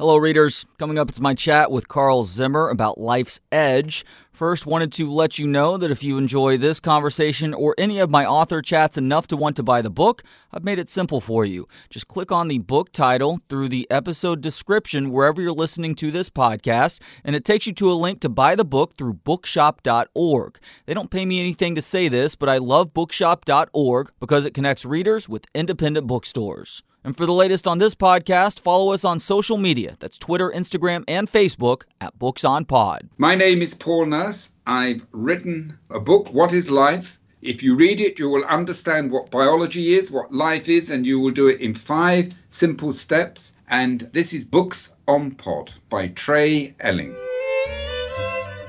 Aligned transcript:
Hello, 0.00 0.16
readers. 0.16 0.64
Coming 0.78 0.98
up, 0.98 1.10
it's 1.10 1.20
my 1.20 1.34
chat 1.34 1.70
with 1.70 1.86
Carl 1.86 2.24
Zimmer 2.24 2.70
about 2.70 2.98
Life's 2.98 3.38
Edge. 3.52 4.02
First, 4.32 4.64
wanted 4.64 4.92
to 4.94 5.12
let 5.12 5.38
you 5.38 5.46
know 5.46 5.76
that 5.76 5.90
if 5.90 6.02
you 6.02 6.16
enjoy 6.16 6.56
this 6.56 6.80
conversation 6.80 7.52
or 7.52 7.74
any 7.76 7.98
of 7.98 8.08
my 8.08 8.24
author 8.24 8.62
chats 8.62 8.96
enough 8.96 9.26
to 9.26 9.36
want 9.36 9.56
to 9.56 9.62
buy 9.62 9.82
the 9.82 9.90
book, 9.90 10.22
I've 10.54 10.64
made 10.64 10.78
it 10.78 10.88
simple 10.88 11.20
for 11.20 11.44
you. 11.44 11.66
Just 11.90 12.08
click 12.08 12.32
on 12.32 12.48
the 12.48 12.56
book 12.56 12.92
title 12.92 13.40
through 13.50 13.68
the 13.68 13.86
episode 13.90 14.40
description 14.40 15.10
wherever 15.10 15.42
you're 15.42 15.52
listening 15.52 15.94
to 15.96 16.10
this 16.10 16.30
podcast, 16.30 17.02
and 17.22 17.36
it 17.36 17.44
takes 17.44 17.66
you 17.66 17.74
to 17.74 17.92
a 17.92 17.92
link 17.92 18.20
to 18.20 18.30
buy 18.30 18.54
the 18.54 18.64
book 18.64 18.96
through 18.96 19.12
bookshop.org. 19.12 20.58
They 20.86 20.94
don't 20.94 21.10
pay 21.10 21.26
me 21.26 21.40
anything 21.40 21.74
to 21.74 21.82
say 21.82 22.08
this, 22.08 22.36
but 22.36 22.48
I 22.48 22.56
love 22.56 22.94
bookshop.org 22.94 24.12
because 24.18 24.46
it 24.46 24.54
connects 24.54 24.86
readers 24.86 25.28
with 25.28 25.44
independent 25.54 26.06
bookstores. 26.06 26.82
And 27.02 27.16
for 27.16 27.24
the 27.24 27.32
latest 27.32 27.66
on 27.66 27.78
this 27.78 27.94
podcast, 27.94 28.60
follow 28.60 28.92
us 28.92 29.06
on 29.06 29.18
social 29.18 29.56
media. 29.56 29.96
That's 30.00 30.18
Twitter, 30.18 30.50
Instagram, 30.50 31.02
and 31.08 31.32
Facebook 31.32 31.84
at 31.98 32.18
Books 32.18 32.44
on 32.44 32.66
Pod. 32.66 33.08
My 33.16 33.34
name 33.34 33.62
is 33.62 33.72
Paul 33.72 34.04
Nurse. 34.04 34.50
I've 34.66 35.06
written 35.12 35.78
a 35.88 35.98
book, 35.98 36.30
What 36.34 36.52
is 36.52 36.70
Life? 36.70 37.18
If 37.40 37.62
you 37.62 37.74
read 37.74 38.02
it, 38.02 38.18
you 38.18 38.28
will 38.28 38.44
understand 38.44 39.10
what 39.10 39.30
biology 39.30 39.94
is, 39.94 40.10
what 40.10 40.30
life 40.30 40.68
is, 40.68 40.90
and 40.90 41.06
you 41.06 41.18
will 41.18 41.30
do 41.30 41.48
it 41.48 41.62
in 41.62 41.74
five 41.74 42.34
simple 42.50 42.92
steps. 42.92 43.54
And 43.68 44.02
this 44.12 44.34
is 44.34 44.44
Books 44.44 44.92
on 45.08 45.30
Pod 45.30 45.72
by 45.88 46.08
Trey 46.08 46.74
Elling. 46.80 47.14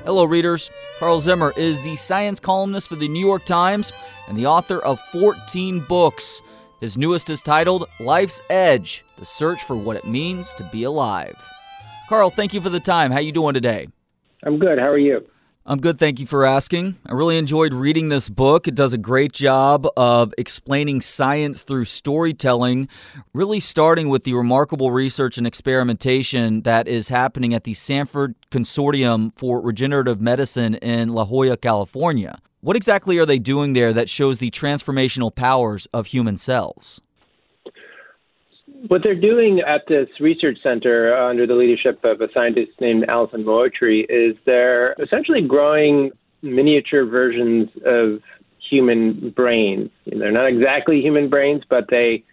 Hello, 0.05 0.23
readers. 0.23 0.71
Carl 0.99 1.19
Zimmer 1.19 1.51
is 1.57 1.81
the 1.81 1.97
science 1.97 2.39
columnist 2.39 2.87
for 2.87 2.95
the 2.95 3.09
New 3.09 3.25
York 3.25 3.43
Times 3.43 3.91
and 4.29 4.37
the 4.37 4.45
author 4.45 4.79
of 4.79 5.01
14 5.11 5.81
books. 5.81 6.41
His 6.81 6.97
newest 6.97 7.29
is 7.29 7.43
titled 7.43 7.87
Life's 7.99 8.41
Edge: 8.49 9.05
The 9.19 9.25
Search 9.25 9.63
for 9.65 9.75
What 9.75 9.97
It 9.97 10.07
Means 10.07 10.55
to 10.55 10.63
Be 10.71 10.81
Alive. 10.81 11.35
Carl, 12.09 12.31
thank 12.31 12.55
you 12.55 12.59
for 12.59 12.71
the 12.71 12.79
time. 12.79 13.11
How 13.11 13.19
you 13.19 13.31
doing 13.31 13.53
today? 13.53 13.87
I'm 14.41 14.57
good. 14.57 14.79
How 14.79 14.87
are 14.87 14.97
you? 14.97 15.23
I'm 15.63 15.79
good, 15.79 15.99
thank 15.99 16.19
you 16.19 16.25
for 16.25 16.43
asking. 16.43 16.97
I 17.05 17.13
really 17.13 17.37
enjoyed 17.37 17.71
reading 17.71 18.09
this 18.09 18.29
book. 18.29 18.67
It 18.67 18.73
does 18.73 18.93
a 18.93 18.97
great 18.97 19.31
job 19.31 19.87
of 19.95 20.33
explaining 20.35 21.01
science 21.01 21.61
through 21.61 21.85
storytelling, 21.85 22.89
really 23.35 23.59
starting 23.59 24.09
with 24.09 24.23
the 24.23 24.33
remarkable 24.33 24.89
research 24.89 25.37
and 25.37 25.45
experimentation 25.45 26.63
that 26.63 26.87
is 26.87 27.09
happening 27.09 27.53
at 27.53 27.63
the 27.63 27.75
Sanford 27.75 28.33
Consortium 28.49 29.31
for 29.35 29.61
Regenerative 29.61 30.19
Medicine 30.19 30.75
in 30.75 31.09
La 31.09 31.25
Jolla, 31.25 31.57
California. 31.57 32.39
What 32.61 32.75
exactly 32.75 33.19
are 33.19 33.25
they 33.27 33.39
doing 33.39 33.73
there 33.73 33.93
that 33.93 34.09
shows 34.09 34.39
the 34.39 34.49
transformational 34.49 35.33
powers 35.33 35.87
of 35.93 36.07
human 36.07 36.37
cells? 36.37 37.01
What 38.87 39.01
they're 39.03 39.19
doing 39.19 39.61
at 39.65 39.81
this 39.87 40.07
research 40.19 40.57
center 40.63 41.15
under 41.15 41.45
the 41.45 41.53
leadership 41.53 42.03
of 42.03 42.19
a 42.21 42.27
scientist 42.33 42.71
named 42.79 43.05
Alysson 43.07 43.43
Muotri 43.43 44.05
is 44.09 44.35
they're 44.45 44.93
essentially 44.93 45.41
growing 45.41 46.11
miniature 46.41 47.05
versions 47.05 47.69
of 47.85 48.21
human 48.69 49.29
brains. 49.35 49.91
They're 50.07 50.31
not 50.31 50.47
exactly 50.47 50.99
human 50.99 51.29
brains, 51.29 51.63
but 51.69 51.85
they, 51.89 52.23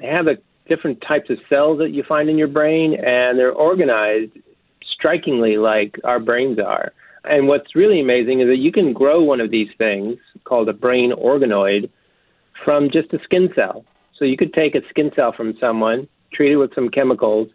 they 0.00 0.06
have 0.06 0.24
the 0.24 0.38
different 0.68 1.00
types 1.06 1.30
of 1.30 1.38
cells 1.48 1.78
that 1.78 1.90
you 1.90 2.02
find 2.02 2.28
in 2.28 2.38
your 2.38 2.48
brain, 2.48 2.94
and 2.94 3.38
they're 3.38 3.52
organized 3.52 4.32
strikingly 4.98 5.58
like 5.58 5.94
our 6.02 6.18
brains 6.18 6.58
are. 6.58 6.92
And 7.24 7.46
what's 7.46 7.76
really 7.76 8.00
amazing 8.00 8.40
is 8.40 8.48
that 8.48 8.58
you 8.58 8.72
can 8.72 8.92
grow 8.92 9.22
one 9.22 9.40
of 9.40 9.50
these 9.50 9.68
things 9.78 10.16
called 10.44 10.68
a 10.68 10.72
brain 10.72 11.12
organoid 11.12 11.88
from 12.64 12.90
just 12.90 13.12
a 13.12 13.18
skin 13.22 13.50
cell. 13.54 13.84
So 14.24 14.28
you 14.28 14.38
could 14.38 14.54
take 14.54 14.74
a 14.74 14.80
skin 14.88 15.10
cell 15.14 15.34
from 15.36 15.52
someone, 15.60 16.08
treat 16.32 16.52
it 16.52 16.56
with 16.56 16.74
some 16.74 16.88
chemicals, 16.88 17.48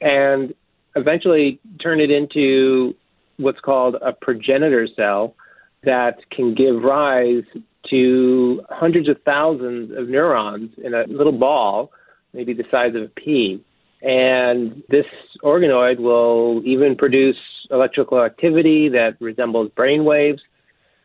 and 0.00 0.54
eventually 0.96 1.60
turn 1.82 2.00
it 2.00 2.10
into 2.10 2.94
what's 3.36 3.60
called 3.60 3.96
a 4.00 4.14
progenitor 4.14 4.88
cell 4.96 5.34
that 5.82 6.20
can 6.30 6.54
give 6.54 6.82
rise 6.82 7.42
to 7.90 8.62
hundreds 8.70 9.10
of 9.10 9.18
thousands 9.26 9.90
of 9.94 10.08
neurons 10.08 10.70
in 10.82 10.94
a 10.94 11.04
little 11.08 11.38
ball, 11.38 11.92
maybe 12.32 12.54
the 12.54 12.64
size 12.70 12.94
of 12.94 13.02
a 13.02 13.08
pea. 13.08 13.62
And 14.00 14.82
this 14.88 15.04
organoid 15.42 15.98
will 15.98 16.62
even 16.64 16.96
produce 16.96 17.36
electrical 17.70 18.22
activity 18.22 18.88
that 18.88 19.18
resembles 19.20 19.72
brain 19.72 20.06
waves. 20.06 20.40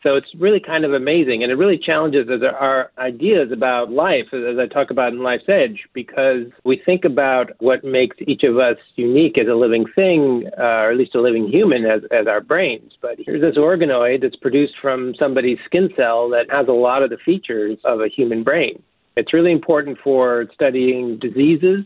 So 0.02 0.16
it's 0.16 0.34
really 0.38 0.62
kind 0.62 0.86
of 0.86 0.94
amazing, 0.94 1.44
and 1.44 1.52
it 1.52 1.56
really 1.56 1.78
challenges 1.78 2.30
our 2.42 2.90
ideas 2.98 3.52
about 3.52 3.92
life, 3.92 4.28
as 4.32 4.58
I 4.58 4.66
talk 4.66 4.92
about 4.92 5.12
in 5.12 5.22
Life's 5.22 5.50
Edge, 5.50 5.82
because 5.94 6.46
we 6.64 6.82
think 6.86 7.04
about 7.04 7.52
what 7.60 7.84
makes 7.84 8.16
each 8.22 8.44
of 8.44 8.58
us 8.58 8.78
unique 8.96 9.38
as 9.38 9.48
a 9.50 9.56
living 9.56 9.86
thing, 9.94 10.50
uh, 10.58 10.62
or 10.64 10.92
at 10.92 10.98
least 10.98 11.16
a 11.16 11.22
living 11.22 11.50
human, 11.50 11.86
as, 11.86 12.04
as 12.12 12.28
our 12.28 12.40
brains. 12.40 12.94
But 13.02 13.18
here's 13.20 13.42
this 13.42 13.58
organoid 13.58 14.22
that's 14.22 14.38
produced 14.38 14.76
from 14.82 15.16
somebody's 15.20 15.58
skin 15.66 15.90
cell 15.98 16.30
that 16.30 16.46
has 16.50 16.70
a 16.70 16.72
lot 16.72 17.04
of 17.04 17.10
the 17.10 17.18
features 17.18 17.78
of 17.84 18.00
a 18.00 18.08
human 18.08 18.42
brain. 18.42 18.82
It's 19.18 19.34
really 19.34 19.52
important 19.52 19.98
for 20.02 20.46
studying 20.54 21.20
diseases 21.20 21.84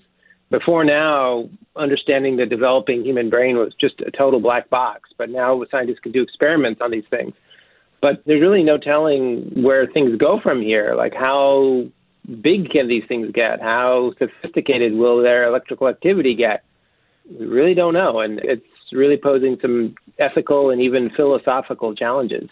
before 0.52 0.86
now, 0.86 1.50
understanding 1.76 2.38
the 2.38 2.46
developing 2.46 3.04
human 3.04 3.32
brain 3.32 3.58
was 3.58 3.74
just 3.82 4.02
a 4.02 4.12
total 4.12 4.40
black 4.40 4.70
box. 4.70 5.10
But 5.18 5.32
now 5.32 5.64
scientists 5.72 5.98
can 6.04 6.12
do 6.12 6.22
experiments 6.22 6.80
on 6.80 6.92
these 6.92 7.06
things. 7.10 7.34
But 8.04 8.22
there's 8.26 8.42
really 8.42 8.64
no 8.64 8.78
telling 8.78 9.64
where 9.64 9.88
things 9.88 10.18
go 10.18 10.38
from 10.44 10.62
here. 10.62 10.94
Like 10.94 11.14
how 11.14 11.86
big 12.42 12.70
can 12.70 12.90
these 12.90 13.04
things 13.08 13.32
get? 13.34 13.62
How 13.62 14.12
sophisticated 14.20 14.94
will 14.94 15.24
their 15.24 15.48
electrical 15.48 15.88
activity 15.88 16.36
get? 16.36 16.66
We 17.40 17.46
really 17.46 17.74
don't 17.74 17.94
know, 17.94 18.20
and 18.20 18.42
it's 18.44 18.66
really 18.92 19.16
posing 19.16 19.58
some 19.62 19.96
ethical 20.20 20.70
and 20.70 20.82
even 20.82 21.12
philosophical 21.16 21.96
challenges. 21.96 22.50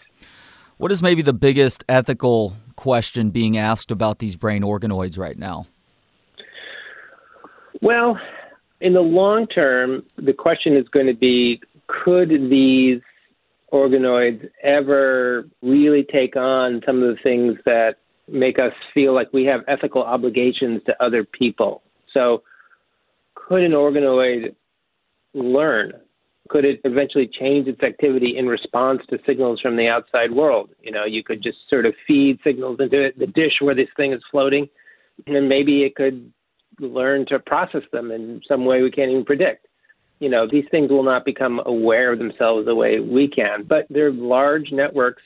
What 0.78 0.90
is 0.90 1.02
maybe 1.02 1.20
the 1.20 1.34
biggest 1.34 1.84
ethical 1.86 2.54
question 2.76 3.28
being 3.28 3.58
asked 3.58 3.90
about 3.90 4.20
these 4.20 4.36
brain 4.36 4.62
organoids 4.62 5.18
right 5.18 5.38
now? 5.38 5.66
Well, 7.82 8.18
in 8.80 8.94
the 8.94 9.02
long 9.02 9.46
term, 9.48 10.02
the 10.16 10.32
question 10.32 10.78
is 10.78 10.88
going 10.88 11.08
to 11.08 11.14
be 11.14 11.60
could 11.88 12.30
these 12.30 13.02
organoids 13.72 14.48
ever 14.62 15.48
really 15.62 16.04
take 16.12 16.36
on 16.36 16.82
some 16.84 17.02
of 17.02 17.16
the 17.16 17.22
things 17.22 17.58
that 17.64 17.96
make 18.28 18.58
us 18.58 18.72
feel 18.94 19.14
like 19.14 19.32
we 19.32 19.44
have 19.44 19.60
ethical 19.66 20.02
obligations 20.02 20.82
to 20.86 21.04
other 21.04 21.24
people? 21.24 21.82
So, 22.12 22.42
could 23.34 23.62
an 23.62 23.72
organoid 23.72 24.54
learn? 25.34 25.92
Could 26.48 26.64
it 26.64 26.80
eventually 26.84 27.28
change 27.40 27.66
its 27.66 27.82
activity 27.82 28.36
in 28.36 28.46
response 28.46 29.00
to 29.08 29.18
signals 29.26 29.60
from 29.60 29.76
the 29.76 29.88
outside 29.88 30.32
world? 30.32 30.70
You 30.82 30.92
know, 30.92 31.04
you 31.04 31.24
could 31.24 31.42
just 31.42 31.58
sort 31.70 31.86
of 31.86 31.94
feed 32.06 32.38
signals 32.44 32.78
into 32.80 33.06
it, 33.06 33.18
the 33.18 33.26
dish 33.26 33.54
where 33.60 33.74
this 33.74 33.88
thing 33.96 34.12
is 34.12 34.20
floating, 34.30 34.68
and 35.26 35.48
maybe 35.48 35.82
it 35.82 35.96
could 35.96 36.30
learn 36.78 37.26
to 37.26 37.38
process 37.38 37.82
them 37.92 38.10
in 38.10 38.40
some 38.46 38.64
way 38.64 38.82
we 38.82 38.90
can't 38.90 39.10
even 39.10 39.24
predict. 39.24 39.66
You 40.22 40.28
know, 40.28 40.46
these 40.50 40.64
things 40.70 40.90
will 40.90 41.02
not 41.02 41.24
become 41.24 41.60
aware 41.66 42.12
of 42.12 42.18
themselves 42.18 42.66
the 42.66 42.74
way 42.74 43.00
we 43.00 43.28
can, 43.28 43.64
but 43.64 43.86
they're 43.90 44.12
large 44.12 44.70
networks 44.70 45.22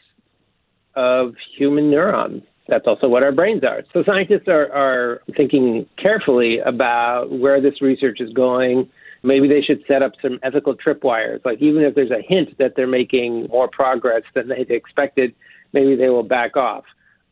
of 0.94 1.34
human 1.56 1.90
neurons. 1.90 2.42
That's 2.68 2.86
also 2.86 3.06
what 3.06 3.22
our 3.22 3.32
brains 3.32 3.62
are. 3.62 3.82
So 3.92 4.02
scientists 4.04 4.48
are, 4.48 4.72
are 4.72 5.20
thinking 5.36 5.86
carefully 6.02 6.58
about 6.58 7.30
where 7.30 7.60
this 7.60 7.80
research 7.82 8.20
is 8.20 8.32
going. 8.32 8.88
Maybe 9.22 9.48
they 9.48 9.60
should 9.60 9.82
set 9.86 10.02
up 10.02 10.12
some 10.22 10.38
ethical 10.42 10.74
tripwires. 10.74 11.44
Like 11.44 11.60
even 11.60 11.82
if 11.82 11.94
there's 11.94 12.10
a 12.10 12.22
hint 12.26 12.56
that 12.58 12.72
they're 12.74 12.86
making 12.86 13.48
more 13.48 13.68
progress 13.68 14.22
than 14.34 14.48
they'd 14.48 14.70
expected, 14.70 15.34
maybe 15.72 15.94
they 15.94 16.08
will 16.08 16.22
back 16.22 16.56
off 16.56 16.84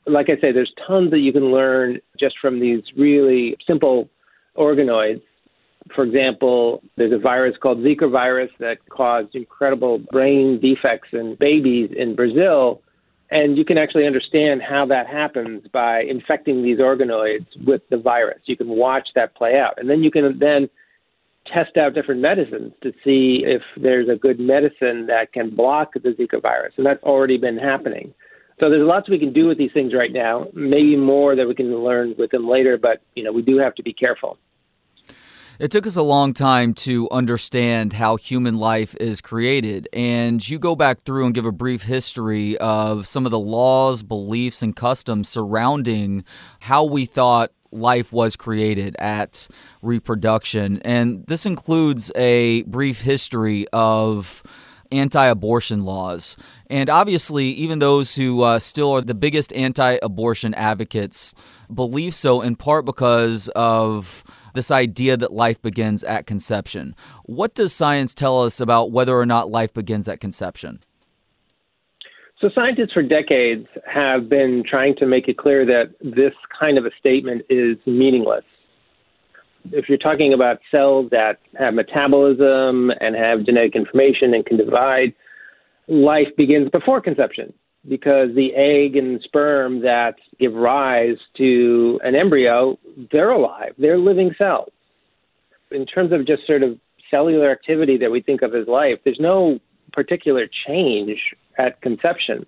like 0.07 0.29
I 0.29 0.41
say, 0.41 0.53
there's 0.53 0.73
tons 0.87 1.11
that 1.11 1.19
you 1.19 1.33
can 1.33 1.51
learn 1.51 1.99
just 2.19 2.37
from 2.41 2.61
these 2.61 2.83
really 2.97 3.57
simple 3.67 4.09
organoids. 4.57 5.23
For 5.95 6.05
example, 6.05 6.83
there's 6.97 7.13
a 7.13 7.19
virus 7.19 7.57
called 7.61 7.79
Zika 7.79 8.11
virus 8.11 8.51
that 8.59 8.79
caused 8.89 9.35
incredible 9.35 9.99
brain 10.11 10.59
defects 10.61 11.09
in 11.13 11.37
babies 11.39 11.91
in 11.97 12.15
Brazil. 12.15 12.81
And 13.31 13.59
you 13.59 13.65
can 13.65 13.79
actually 13.79 14.07
understand 14.07 14.63
how 14.63 14.87
that 14.87 15.07
happens 15.07 15.67
by 15.73 16.03
infecting 16.03 16.63
these 16.63 16.79
organoids 16.79 17.47
with 17.67 17.83
the 17.91 17.97
virus. 17.97 18.41
You 18.47 18.57
can 18.57 18.69
watch 18.69 19.09
that 19.15 19.35
play 19.35 19.59
out. 19.59 19.75
And 19.79 19.91
then 19.91 20.03
you 20.03 20.11
can 20.11 20.39
then 20.39 20.69
test 21.53 21.77
out 21.77 21.95
different 21.95 22.21
medicines 22.21 22.73
to 22.83 22.93
see 23.05 23.43
if 23.45 23.63
there's 23.77 24.09
a 24.09 24.17
good 24.17 24.41
medicine 24.41 25.07
that 25.07 25.33
can 25.33 25.55
block 25.55 25.93
the 25.95 26.11
Zika 26.11 26.41
virus. 26.41 26.73
And 26.77 26.87
that's 26.87 27.03
already 27.03 27.37
been 27.37 27.59
happening. 27.59 28.15
So 28.61 28.71
there's 28.71 28.87
lots 28.87 29.11
we 29.11 29.19
can 29.19 29.33
do 29.33 29.47
with 29.47 29.59
these 29.59 29.73
things 29.73 29.93
right 29.93 30.13
now. 30.13 30.47
Maybe 30.55 30.97
more 30.97 31.35
that 31.35 31.47
we 31.47 31.55
can 31.55 31.77
learn 31.77 32.15
with 32.17 32.31
them 32.31 32.49
later, 32.49 32.79
but 32.79 33.03
you 33.15 33.25
know 33.25 33.33
we 33.33 33.43
do 33.43 33.59
have 33.59 33.75
to 33.75 33.83
be 33.83 33.93
careful. 33.93 34.39
It 35.61 35.71
took 35.71 35.87
us 35.87 35.95
a 35.95 36.03
long 36.03 36.35
time 36.35 36.75
to 36.75 37.09
understand 37.11 37.93
how 37.93 38.17
human 38.17 38.57
life 38.57 38.97
is 38.99 39.21
created. 39.21 39.89
And 39.93 40.47
you 40.49 40.59
go 40.59 40.75
back 40.75 41.03
through 41.03 41.27
and 41.27 41.35
give 41.35 41.47
a 41.47 41.53
brief 41.53 41.83
history 41.83 42.59
of 42.59 43.07
some 43.07 43.25
of 43.25 43.31
the 43.31 43.39
laws, 43.39 44.03
beliefs, 44.03 44.63
and 44.63 44.75
customs 44.75 45.29
surrounding 45.29 46.25
how 46.59 46.85
we 46.85 47.07
thought 47.07 47.53
life 47.71 48.13
was 48.13 48.35
created 48.35 48.97
at 48.99 49.47
reproduction. 49.81 50.81
And 50.85 51.25
this 51.27 51.47
includes 51.47 52.11
a 52.17 52.63
brief 52.63 53.03
history 53.03 53.69
of 53.73 54.43
anti 54.91 55.25
abortion 55.25 55.85
laws. 55.85 56.37
And 56.69 56.91
obviously, 56.91 57.51
even 57.51 57.79
those 57.79 58.17
who 58.17 58.43
uh, 58.43 58.59
still 58.59 58.91
are 58.91 59.03
the 59.03 59.15
biggest 59.15 59.53
anti 59.53 59.99
abortion 60.03 60.53
advocates 60.55 61.33
believe 61.73 62.15
so 62.15 62.43
in 62.43 62.57
part 62.57 62.85
because 62.85 63.49
of 63.55 64.25
this 64.55 64.71
idea 64.71 65.17
that 65.17 65.33
life 65.33 65.61
begins 65.61 66.03
at 66.05 66.27
conception. 66.27 66.95
What 67.25 67.55
does 67.55 67.73
science 67.73 68.15
tell 68.15 68.43
us 68.43 68.61
about 68.61 68.91
whether 68.91 69.19
or 69.19 69.27
not 69.27 69.51
life 69.51 69.73
begins 69.75 70.09
at 70.09 70.21
conception? 70.21 70.81
So, 72.41 72.51
scientists 72.55 72.93
for 72.93 73.03
decades 73.03 73.67
have 73.87 74.29
been 74.29 74.65
trying 74.69 74.97
to 74.97 75.07
make 75.07 75.29
it 75.29 75.39
clear 75.39 75.65
that 75.67 75.95
this 76.01 76.33
kind 76.59 76.79
of 76.79 76.85
a 76.85 76.91
statement 76.99 77.43
is 77.49 77.77
meaningless. 77.87 78.45
If 79.73 79.89
you're 79.89 79.99
talking 79.99 80.35
about 80.35 80.59
cells 80.71 81.09
that 81.11 81.39
have 81.59 81.75
metabolism 81.75 82.91
and 83.01 83.15
have 83.17 83.47
genetic 83.47 83.77
information 83.77 84.35
and 84.35 84.45
can 84.45 84.59
divide, 84.59 85.15
life 85.89 86.29
begins 86.37 86.69
before 86.71 87.01
conception 87.01 87.53
because 87.89 88.35
the 88.35 88.55
egg 88.55 88.97
and 88.97 89.21
sperm 89.23 89.83
that 89.83 90.15
give 90.39 90.55
rise 90.55 91.17
to 91.37 92.01
an 92.03 92.15
embryo, 92.15 92.79
they're 93.13 93.31
alive, 93.31 93.75
they're 93.79 93.99
living 93.99 94.35
cells. 94.39 94.71
In 95.71 95.87
terms 95.87 96.15
of 96.15 96.27
just 96.27 96.47
sort 96.47 96.63
of 96.63 96.79
cellular 97.11 97.51
activity 97.51 97.99
that 97.99 98.11
we 98.11 98.21
think 98.21 98.43
of 98.43 98.55
as 98.55 98.67
life, 98.67 98.99
there's 99.05 99.21
no 99.21 99.59
particular 99.93 100.47
change 100.67 101.19
at 101.59 101.81
conception. 101.83 102.47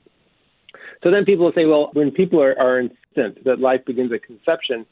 So 1.02 1.10
then 1.10 1.24
people 1.24 1.44
will 1.44 1.52
say, 1.52 1.66
well, 1.66 1.90
when 1.92 2.10
people 2.10 2.42
are, 2.42 2.58
are 2.58 2.80
insistent 2.80 3.44
that 3.44 3.60
life 3.60 3.84
begins 3.84 4.12
at 4.12 4.22
conception, 4.22 4.86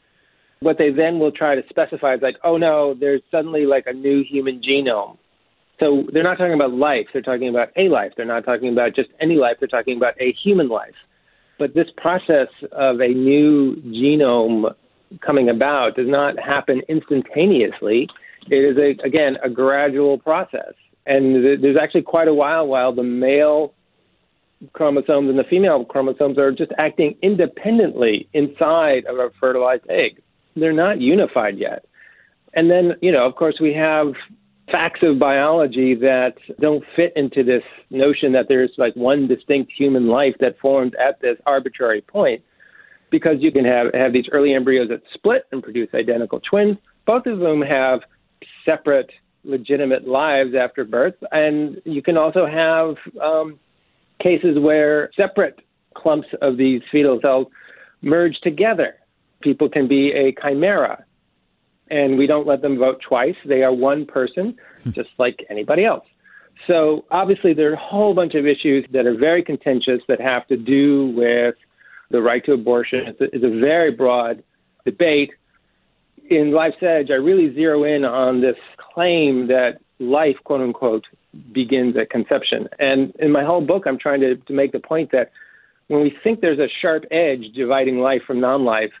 what 0.59 0.77
they 0.77 0.91
then 0.91 1.19
will 1.19 1.31
try 1.31 1.55
to 1.55 1.63
specify 1.69 2.15
is 2.15 2.21
like, 2.21 2.37
oh 2.43 2.57
no, 2.57 2.93
there's 2.93 3.21
suddenly 3.31 3.65
like 3.65 3.85
a 3.87 3.93
new 3.93 4.23
human 4.23 4.61
genome. 4.61 5.17
So 5.79 6.07
they're 6.13 6.23
not 6.23 6.37
talking 6.37 6.53
about 6.53 6.73
life, 6.73 7.07
they're 7.11 7.21
talking 7.21 7.49
about 7.49 7.69
a 7.75 7.89
life. 7.89 8.13
They're 8.15 8.25
not 8.25 8.45
talking 8.45 8.71
about 8.71 8.95
just 8.95 9.09
any 9.19 9.35
life, 9.35 9.57
they're 9.59 9.67
talking 9.67 9.97
about 9.97 10.13
a 10.21 10.31
human 10.31 10.69
life. 10.69 10.95
But 11.59 11.73
this 11.73 11.87
process 11.97 12.47
of 12.71 12.99
a 12.99 13.09
new 13.09 13.75
genome 13.87 14.73
coming 15.25 15.49
about 15.49 15.95
does 15.95 16.07
not 16.07 16.39
happen 16.39 16.81
instantaneously. 16.89 18.09
It 18.49 18.55
is, 18.55 18.77
a, 18.77 19.05
again, 19.05 19.37
a 19.43 19.49
gradual 19.49 20.17
process. 20.17 20.73
And 21.05 21.63
there's 21.63 21.77
actually 21.81 22.01
quite 22.01 22.27
a 22.27 22.33
while 22.33 22.67
while 22.67 22.93
the 22.93 23.03
male 23.03 23.73
chromosomes 24.73 25.29
and 25.29 25.37
the 25.37 25.43
female 25.43 25.85
chromosomes 25.85 26.37
are 26.37 26.51
just 26.51 26.71
acting 26.77 27.15
independently 27.21 28.27
inside 28.33 29.05
of 29.05 29.17
a 29.17 29.29
fertilized 29.39 29.83
egg. 29.89 30.21
They're 30.55 30.73
not 30.73 30.99
unified 30.99 31.57
yet. 31.57 31.85
And 32.53 32.71
then, 32.71 32.93
you 33.01 33.11
know, 33.11 33.25
of 33.25 33.35
course, 33.35 33.57
we 33.59 33.73
have 33.73 34.13
facts 34.71 35.01
of 35.03 35.19
biology 35.19 35.95
that 35.95 36.33
don't 36.59 36.83
fit 36.95 37.13
into 37.15 37.43
this 37.43 37.63
notion 37.89 38.31
that 38.33 38.45
there's 38.47 38.71
like 38.77 38.95
one 38.95 39.27
distinct 39.27 39.71
human 39.77 40.07
life 40.07 40.35
that 40.39 40.57
formed 40.59 40.95
at 40.95 41.21
this 41.21 41.37
arbitrary 41.45 42.01
point 42.01 42.41
because 43.11 43.35
you 43.39 43.51
can 43.51 43.63
have, 43.63 43.87
have 43.93 44.11
these 44.11 44.25
early 44.31 44.53
embryos 44.53 44.89
that 44.89 45.01
split 45.13 45.43
and 45.51 45.61
produce 45.61 45.89
identical 45.93 46.39
twins. 46.49 46.77
Both 47.05 47.27
of 47.27 47.39
them 47.39 47.61
have 47.61 48.01
separate 48.65 49.11
legitimate 49.43 50.07
lives 50.07 50.51
after 50.59 50.83
birth. 50.83 51.13
And 51.31 51.81
you 51.85 52.01
can 52.01 52.17
also 52.17 52.45
have 52.45 52.95
um, 53.21 53.59
cases 54.21 54.57
where 54.59 55.11
separate 55.15 55.59
clumps 55.95 56.27
of 56.41 56.57
these 56.57 56.81
fetal 56.91 57.19
cells 57.21 57.47
merge 58.01 58.39
together. 58.41 58.95
People 59.41 59.69
can 59.69 59.87
be 59.87 60.11
a 60.11 60.33
chimera, 60.41 61.04
and 61.89 62.17
we 62.17 62.27
don't 62.27 62.47
let 62.47 62.61
them 62.61 62.77
vote 62.77 63.01
twice. 63.07 63.35
They 63.45 63.63
are 63.63 63.73
one 63.73 64.05
person, 64.05 64.57
hmm. 64.83 64.91
just 64.91 65.09
like 65.17 65.45
anybody 65.49 65.85
else. 65.85 66.05
So 66.67 67.05
obviously, 67.11 67.53
there 67.53 67.69
are 67.69 67.73
a 67.73 67.77
whole 67.77 68.13
bunch 68.13 68.33
of 68.33 68.47
issues 68.47 68.85
that 68.91 69.05
are 69.05 69.17
very 69.17 69.43
contentious 69.43 70.01
that 70.07 70.21
have 70.21 70.47
to 70.47 70.57
do 70.57 71.13
with 71.15 71.55
the 72.11 72.21
right 72.21 72.43
to 72.45 72.53
abortion. 72.53 73.01
It's 73.07 73.21
a, 73.21 73.25
it's 73.25 73.43
a 73.43 73.59
very 73.59 73.91
broad 73.91 74.43
debate 74.85 75.31
in 76.29 76.51
Life's 76.51 76.81
Edge, 76.81 77.09
I 77.11 77.15
really 77.15 77.53
zero 77.53 77.83
in 77.83 78.03
on 78.03 78.41
this 78.41 78.55
claim 78.77 79.47
that 79.47 79.79
life, 79.99 80.37
quote 80.43 80.61
unquote, 80.61 81.05
begins 81.51 81.95
at 81.97 82.09
conception. 82.09 82.67
And 82.79 83.13
in 83.19 83.31
my 83.31 83.43
whole 83.43 83.61
book, 83.61 83.83
I'm 83.85 83.99
trying 83.99 84.21
to, 84.21 84.35
to 84.35 84.53
make 84.53 84.71
the 84.71 84.79
point 84.79 85.11
that 85.11 85.31
when 85.87 86.01
we 86.01 86.15
think 86.23 86.41
there's 86.41 86.59
a 86.59 86.69
sharp 86.81 87.05
edge 87.11 87.53
dividing 87.53 87.99
life 87.99 88.21
from 88.25 88.39
non 88.39 88.65
life, 88.65 88.91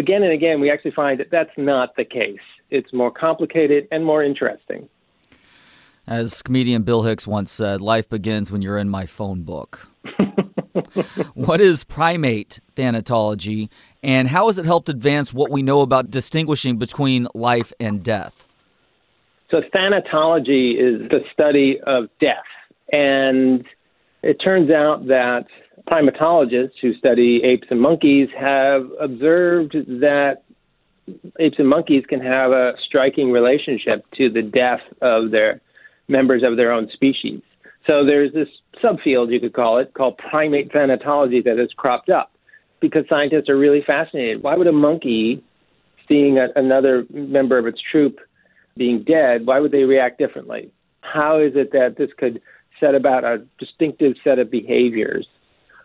again 0.00 0.24
and 0.24 0.32
again, 0.32 0.60
we 0.60 0.70
actually 0.70 0.90
find 0.90 1.20
that 1.20 1.30
that's 1.30 1.56
not 1.56 1.94
the 1.96 2.04
case. 2.04 2.40
It's 2.70 2.92
more 2.92 3.12
complicated 3.12 3.86
and 3.92 4.04
more 4.04 4.24
interesting. 4.24 4.88
As 6.06 6.42
comedian 6.42 6.82
Bill 6.82 7.02
Hicks 7.02 7.26
once 7.26 7.52
said, 7.52 7.80
life 7.80 8.08
begins 8.08 8.50
when 8.50 8.62
you're 8.62 8.78
in 8.78 8.88
my 8.88 9.06
phone 9.06 9.42
book. 9.42 9.86
what 11.34 11.60
is 11.60 11.84
primate 11.84 12.60
thanatology, 12.74 13.68
and 14.02 14.28
how 14.28 14.46
has 14.46 14.58
it 14.58 14.64
helped 14.64 14.88
advance 14.88 15.32
what 15.32 15.50
we 15.50 15.62
know 15.62 15.82
about 15.82 16.10
distinguishing 16.10 16.78
between 16.78 17.28
life 17.34 17.72
and 17.78 18.02
death? 18.02 18.46
So, 19.50 19.60
thanatology 19.74 20.74
is 20.74 21.08
the 21.10 21.20
study 21.32 21.78
of 21.86 22.08
death. 22.20 22.44
And 22.92 23.64
it 24.22 24.34
turns 24.42 24.70
out 24.70 25.06
that 25.06 25.46
primatologists 25.88 26.72
who 26.80 26.94
study 26.94 27.40
apes 27.44 27.68
and 27.70 27.80
monkeys 27.80 28.28
have 28.38 28.82
observed 29.00 29.72
that 29.72 30.42
apes 31.38 31.56
and 31.58 31.68
monkeys 31.68 32.04
can 32.08 32.20
have 32.20 32.52
a 32.52 32.72
striking 32.86 33.30
relationship 33.30 34.04
to 34.16 34.30
the 34.30 34.42
death 34.42 34.80
of 35.00 35.30
their 35.30 35.60
members 36.08 36.42
of 36.44 36.56
their 36.56 36.72
own 36.72 36.88
species. 36.92 37.40
So 37.86 38.04
there's 38.04 38.32
this 38.32 38.48
subfield, 38.82 39.32
you 39.32 39.40
could 39.40 39.52
call 39.52 39.78
it, 39.78 39.94
called 39.94 40.18
primate 40.18 40.72
thanatology 40.72 41.42
that 41.44 41.58
has 41.58 41.70
cropped 41.76 42.10
up 42.10 42.32
because 42.80 43.04
scientists 43.08 43.48
are 43.48 43.58
really 43.58 43.82
fascinated. 43.86 44.42
Why 44.42 44.56
would 44.56 44.66
a 44.66 44.72
monkey, 44.72 45.42
seeing 46.08 46.38
a, 46.38 46.48
another 46.56 47.06
member 47.10 47.58
of 47.58 47.66
its 47.66 47.80
troop 47.90 48.18
being 48.76 49.02
dead, 49.02 49.46
why 49.46 49.60
would 49.60 49.72
they 49.72 49.84
react 49.84 50.18
differently? 50.18 50.70
How 51.00 51.38
is 51.40 51.52
it 51.54 51.72
that 51.72 51.96
this 51.98 52.10
could 52.16 52.40
set 52.78 52.94
about 52.94 53.24
a 53.24 53.44
distinctive 53.58 54.14
set 54.22 54.38
of 54.38 54.50
behaviors? 54.50 55.26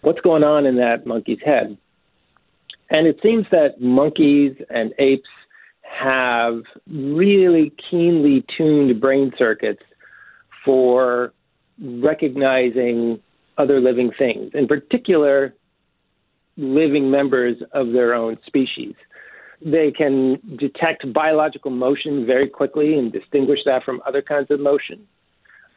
What's 0.06 0.22
going 0.22 0.44
on 0.44 0.68
in 0.68 0.76
that 0.76 1.08
monkey's 1.08 1.40
head? 1.44 1.76
And 2.92 3.08
it 3.08 3.18
seems 3.24 3.48
that 3.50 3.82
monkeys 3.82 4.56
and 4.70 4.94
apes 5.00 5.28
have 5.82 6.62
really 6.88 7.74
keenly 7.90 8.46
tuned 8.56 9.02
brain 9.02 9.34
circuits 9.36 9.82
for 10.64 11.34
recognizing 11.82 13.20
other 13.58 13.82
living 13.82 14.12
things, 14.16 14.52
in 14.54 14.68
particular, 14.68 15.56
living 16.56 17.10
members 17.10 17.58
of 17.72 17.92
their 17.92 18.14
own 18.14 18.38
species. 18.46 18.94
They 19.66 19.92
can 19.92 20.40
detect 20.60 21.12
biological 21.14 21.72
motion 21.72 22.28
very 22.28 22.48
quickly 22.48 22.94
and 22.94 23.12
distinguish 23.12 23.62
that 23.66 23.84
from 23.84 24.04
other 24.06 24.22
kinds 24.22 24.52
of 24.52 24.60
motion. 24.60 25.08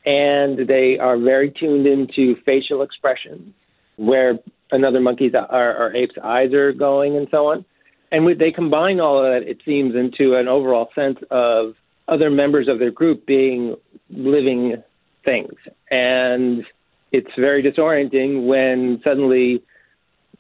And 0.05 0.69
they 0.69 0.99
are 0.99 1.17
very 1.19 1.51
tuned 1.51 1.87
into 1.87 2.37
facial 2.45 2.83
expressions, 2.83 3.55
where 3.99 4.39
another 4.71 5.01
monkey's 5.01 5.35
or, 5.35 5.77
or 5.77 5.95
ape's 5.95 6.17
eyes 6.23 6.53
are 6.55 6.73
going, 6.73 7.17
and 7.17 7.29
so 7.31 7.49
on. 7.49 7.65
And 8.11 8.41
they 8.41 8.51
combine 8.51 9.01
all 9.01 9.19
of 9.19 9.25
that, 9.25 9.49
it 9.49 9.59
seems, 9.65 9.95
into 9.95 10.35
an 10.35 10.49
overall 10.49 10.89
sense 10.95 11.19
of 11.31 11.75
other 12.07 12.31
members 12.31 12.69
of 12.69 12.79
their 12.79 12.91
group 12.91 13.27
being 13.27 13.77
living 14.09 14.83
things. 15.25 15.53
And 15.91 16.65
it's 17.13 17.31
very 17.37 17.63
disorienting 17.63 18.47
when 18.47 19.01
suddenly 19.05 19.63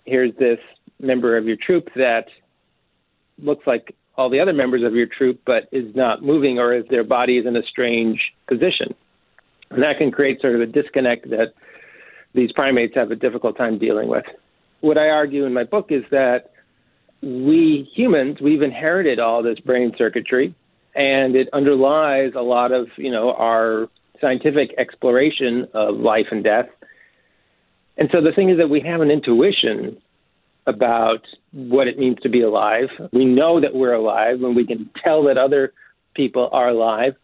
here's 0.04 0.34
this 0.36 0.58
member 0.98 1.36
of 1.36 1.46
your 1.46 1.56
troop 1.56 1.88
that 1.94 2.24
looks 3.38 3.66
like 3.66 3.94
all 4.16 4.30
the 4.30 4.40
other 4.40 4.52
members 4.52 4.82
of 4.82 4.94
your 4.94 5.06
troop 5.06 5.40
but 5.46 5.68
is 5.70 5.94
not 5.94 6.22
moving 6.22 6.58
or 6.58 6.74
is 6.74 6.84
their 6.90 7.04
body 7.04 7.38
is 7.38 7.46
in 7.46 7.56
a 7.56 7.62
strange 7.62 8.32
position. 8.48 8.94
And 9.70 9.82
that 9.82 9.98
can 9.98 10.10
create 10.10 10.40
sort 10.40 10.54
of 10.54 10.62
a 10.62 10.66
disconnect 10.66 11.28
that 11.30 11.52
these 12.38 12.52
primates 12.52 12.94
have 12.94 13.10
a 13.10 13.16
difficult 13.16 13.56
time 13.56 13.78
dealing 13.78 14.08
with. 14.08 14.24
What 14.80 14.96
I 14.96 15.08
argue 15.08 15.44
in 15.44 15.52
my 15.52 15.64
book 15.64 15.86
is 15.90 16.04
that 16.10 16.52
we 17.20 17.90
humans, 17.94 18.38
we've 18.40 18.62
inherited 18.62 19.18
all 19.18 19.42
this 19.42 19.58
brain 19.58 19.92
circuitry 19.98 20.54
and 20.94 21.34
it 21.34 21.48
underlies 21.52 22.32
a 22.36 22.40
lot 22.42 22.70
of, 22.72 22.86
you 22.96 23.10
know, 23.10 23.32
our 23.32 23.88
scientific 24.20 24.70
exploration 24.78 25.66
of 25.74 25.96
life 25.96 26.26
and 26.30 26.44
death. 26.44 26.66
And 27.96 28.08
so 28.12 28.20
the 28.20 28.32
thing 28.32 28.50
is 28.50 28.58
that 28.58 28.68
we 28.68 28.80
have 28.80 29.00
an 29.00 29.10
intuition 29.10 30.00
about 30.66 31.22
what 31.52 31.88
it 31.88 31.98
means 31.98 32.18
to 32.22 32.28
be 32.28 32.42
alive. 32.42 32.88
We 33.12 33.24
know 33.24 33.60
that 33.60 33.74
we're 33.74 33.94
alive 33.94 34.42
and 34.42 34.54
we 34.54 34.66
can 34.66 34.90
tell 35.02 35.24
that 35.24 35.38
other 35.38 35.72
people 36.14 36.48
are 36.52 36.68
alive, 36.68 37.14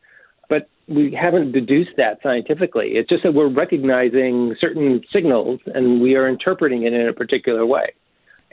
we 0.86 1.16
haven't 1.18 1.52
deduced 1.52 1.92
that 1.96 2.18
scientifically. 2.22 2.92
It's 2.94 3.08
just 3.08 3.22
that 3.22 3.32
we're 3.32 3.48
recognizing 3.48 4.54
certain 4.60 5.02
signals 5.12 5.60
and 5.66 6.00
we 6.00 6.14
are 6.14 6.28
interpreting 6.28 6.82
it 6.84 6.92
in 6.92 7.08
a 7.08 7.12
particular 7.12 7.64
way. 7.64 7.92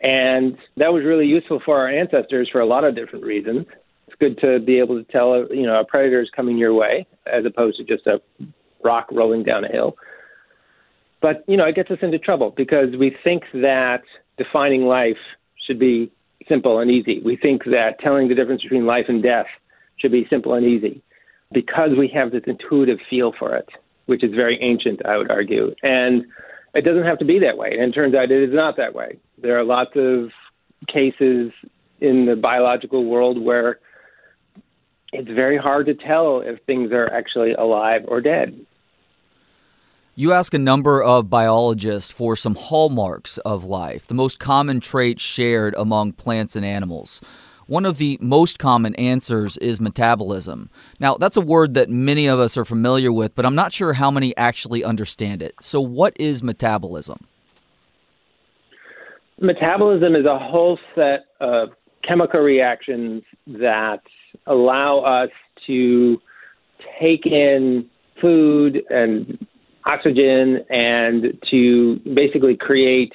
And 0.02 0.58
that 0.78 0.94
was 0.94 1.04
really 1.04 1.26
useful 1.26 1.62
for 1.64 1.78
our 1.78 1.90
ancestors 1.90 2.50
for 2.52 2.62
a 2.62 2.66
lot 2.66 2.84
of 2.84 2.96
different 2.96 3.26
reasons. 3.26 3.68
It's 4.08 4.18
good 4.20 4.40
to 4.40 4.60
be 4.60 4.80
able 4.80 5.04
to 5.04 5.12
tell, 5.12 5.46
you 5.54 5.66
know, 5.66 5.80
a 5.80 5.86
predator 5.86 6.22
is 6.22 6.30
coming 6.36 6.58
your 6.58 6.74
way 6.74 7.06
as 7.32 7.46
opposed 7.46 7.78
to 7.78 7.84
just 7.84 8.08
a 8.08 8.22
rock 8.84 9.08
rolling 9.12 9.44
down 9.44 9.66
a 9.66 9.72
hill. 9.72 9.96
But, 11.22 11.44
you 11.48 11.56
know, 11.56 11.66
it 11.66 11.76
gets 11.76 11.92
us 11.92 12.00
into 12.02 12.18
trouble 12.18 12.52
because 12.56 12.96
we 12.98 13.16
think 13.24 13.44
that 13.54 14.02
defining 14.38 14.86
life 14.86 15.20
should 15.68 15.78
be 15.78 16.12
simple 16.50 16.80
and 16.80 16.90
easy. 16.90 17.22
We 17.24 17.36
think 17.36 17.66
that 17.66 18.00
telling 18.00 18.28
the 18.28 18.36
difference 18.36 18.64
between 18.64 18.88
life 18.88 19.06
and 19.08 19.22
death 19.22 19.46
should 19.98 20.12
be 20.12 20.26
simple 20.30 20.56
and 20.56 20.66
easy 20.66 21.04
because 21.51 21.91
we 21.98 22.08
have 22.13 22.31
this 22.31 22.43
intuitive 22.48 23.00
feel 23.10 23.34
for 23.38 23.55
it, 23.55 23.70
which 24.05 24.24
is 24.24 24.34
very 24.34 24.58
ancient, 24.62 25.05
I 25.05 25.17
would 25.17 25.29
argue. 25.29 25.74
And 25.84 26.25
it 26.74 26.86
doesn't 26.86 27.03
have 27.03 27.20
to 27.20 27.25
be 27.25 27.39
that 27.39 27.58
way. 27.58 27.72
And 27.74 27.91
it 27.91 27.96
turns 27.96 28.15
out 28.15 28.31
it 28.31 28.43
is 28.43 28.53
not 28.53 28.77
that 28.77 28.96
way. 28.96 29.17
There 29.38 29.60
are 29.60 29.63
lots 29.63 29.91
of 29.96 30.31
cases 30.88 31.51
in 32.00 32.25
the 32.25 32.36
biological 32.36 33.05
world 33.05 33.41
where 33.41 33.79
it's 35.13 35.29
very 35.29 35.58
hard 35.58 35.86
to 35.88 35.93
tell 35.93 36.41
if 36.41 36.62
things 36.63 36.91
are 36.91 37.12
actually 37.12 37.53
alive 37.53 38.03
or 38.08 38.22
dead. 38.22 38.65
You 40.15 40.34
ask 40.34 40.53
a 40.53 40.60
number 40.60 41.01
of 41.01 41.29
biologists 41.29 42.12
for 42.12 42.36
some 42.36 42.55
hallmarks 42.55 43.38
of 43.39 43.63
life, 43.63 44.08
the 44.08 44.13
most 44.13 44.39
common 44.39 44.79
traits 44.79 45.24
shared 45.24 45.74
among 45.77 46.13
plants 46.13 46.55
and 46.55 46.65
animals. 46.65 47.22
One 47.68 47.86
of 47.86 47.98
the 47.98 48.18
most 48.22 48.60
common 48.60 48.96
answers 48.96 49.58
is 49.58 49.80
metabolism. 49.80 50.70
Now, 51.00 51.15
that's 51.15 51.38
a 51.38 51.41
word 51.41 51.74
that 51.75 51.89
many 51.89 52.27
of 52.27 52.39
us 52.39 52.58
are 52.58 52.65
familiar 52.65 53.12
with, 53.12 53.36
but 53.36 53.46
I'm 53.46 53.56
not 53.56 53.74
sure 53.74 53.94
how 53.94 54.12
many 54.12 54.36
actually 54.38 54.84
understand 54.84 55.41
it. 55.41 55.56
So, 55.62 55.80
what 55.82 56.15
is 56.20 56.44
metabolism? 56.44 57.25
Metabolism 59.39 60.15
is 60.15 60.25
a 60.25 60.38
whole 60.38 60.77
set 60.96 61.25
of 61.39 61.70
chemical 62.08 62.41
reactions 62.41 63.24
that 63.48 64.01
allow 64.46 65.00
us 65.00 65.30
to 65.68 66.22
take 67.00 67.25
in 67.25 67.89
food 68.22 68.82
and 68.89 69.46
oxygen 69.86 70.63
and 70.70 71.39
to 71.50 72.00
basically 72.13 72.56
create 72.56 73.13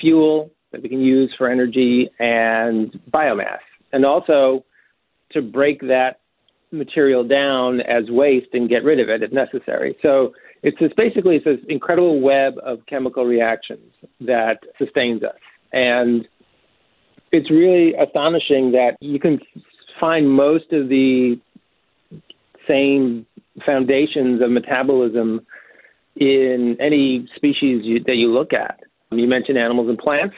fuel 0.00 0.50
that 0.72 0.82
we 0.82 0.88
can 0.88 1.00
use 1.00 1.32
for 1.36 1.48
energy 1.48 2.10
and 2.18 2.98
biomass, 3.12 3.60
and 3.92 4.04
also 4.04 4.64
to 5.32 5.42
break 5.42 5.80
that 5.80 6.20
material 6.70 7.26
down 7.26 7.80
as 7.80 8.04
waste 8.08 8.48
and 8.52 8.68
get 8.68 8.84
rid 8.84 8.98
of 8.98 9.08
it 9.08 9.22
if 9.22 9.32
necessary. 9.32 9.96
So 10.02 10.32
it's 10.62 10.94
basically 10.94 11.36
it's 11.36 11.44
this 11.44 11.58
incredible 11.68 12.20
web 12.20 12.54
of 12.64 12.78
chemical 12.86 13.24
reactions 13.24 13.92
that 14.20 14.58
sustains 14.78 15.22
us, 15.22 15.38
and 15.72 16.26
it's 17.32 17.50
really 17.50 17.94
astonishing 17.94 18.72
that 18.72 18.96
you 19.00 19.18
can 19.18 19.40
find 19.98 20.30
most 20.30 20.72
of 20.72 20.88
the 20.88 21.36
same 22.68 23.26
foundations 23.66 24.42
of 24.42 24.50
metabolism 24.50 25.40
in 26.16 26.76
any 26.80 27.28
species 27.36 27.82
you, 27.84 28.02
that 28.04 28.16
you 28.16 28.32
look 28.32 28.52
at. 28.52 28.80
You 29.10 29.26
mentioned 29.26 29.58
animals 29.58 29.88
and 29.88 29.98
plants. 29.98 30.36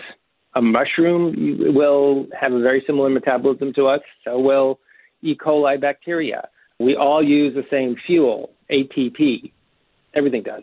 A 0.56 0.62
mushroom 0.62 1.74
will 1.74 2.26
have 2.38 2.52
a 2.52 2.60
very 2.60 2.82
similar 2.86 3.10
metabolism 3.10 3.72
to 3.74 3.86
us. 3.86 4.00
So 4.24 4.38
will 4.38 4.78
E. 5.22 5.34
coli 5.34 5.80
bacteria. 5.80 6.48
We 6.78 6.96
all 6.96 7.22
use 7.22 7.54
the 7.54 7.64
same 7.70 7.96
fuel, 8.06 8.50
ATP. 8.70 9.52
Everything 10.14 10.42
does. 10.42 10.62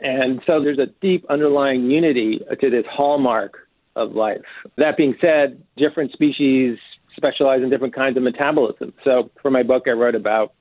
And 0.00 0.40
so 0.46 0.60
there's 0.62 0.78
a 0.78 0.86
deep 1.00 1.24
underlying 1.30 1.90
unity 1.90 2.40
to 2.60 2.70
this 2.70 2.84
hallmark 2.90 3.68
of 3.96 4.12
life. 4.12 4.42
That 4.76 4.96
being 4.96 5.14
said, 5.20 5.62
different 5.76 6.12
species 6.12 6.78
specialize 7.16 7.62
in 7.62 7.70
different 7.70 7.94
kinds 7.94 8.16
of 8.16 8.22
metabolism. 8.22 8.92
So 9.04 9.30
for 9.40 9.50
my 9.50 9.62
book, 9.62 9.84
I 9.86 9.92
wrote 9.92 10.16
about 10.16 10.52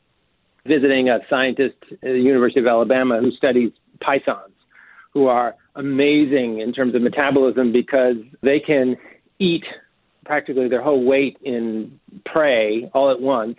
visiting 0.66 1.10
a 1.10 1.20
scientist 1.30 1.76
at 1.92 2.00
the 2.02 2.20
University 2.20 2.60
of 2.60 2.68
Alabama 2.68 3.20
who 3.20 3.32
studies 3.32 3.72
pythons, 4.02 4.53
who 5.14 5.28
are 5.28 5.56
amazing 5.76 6.60
in 6.60 6.74
terms 6.74 6.96
of 6.96 7.02
metabolism 7.02 7.72
because 7.72 8.16
they 8.42 8.60
can 8.60 8.96
eat 9.40 9.64
practically 10.26 10.68
their 10.68 10.82
whole 10.82 11.04
weight 11.04 11.38
in 11.44 12.00
prey 12.26 12.90
all 12.94 13.12
at 13.12 13.22
once 13.22 13.58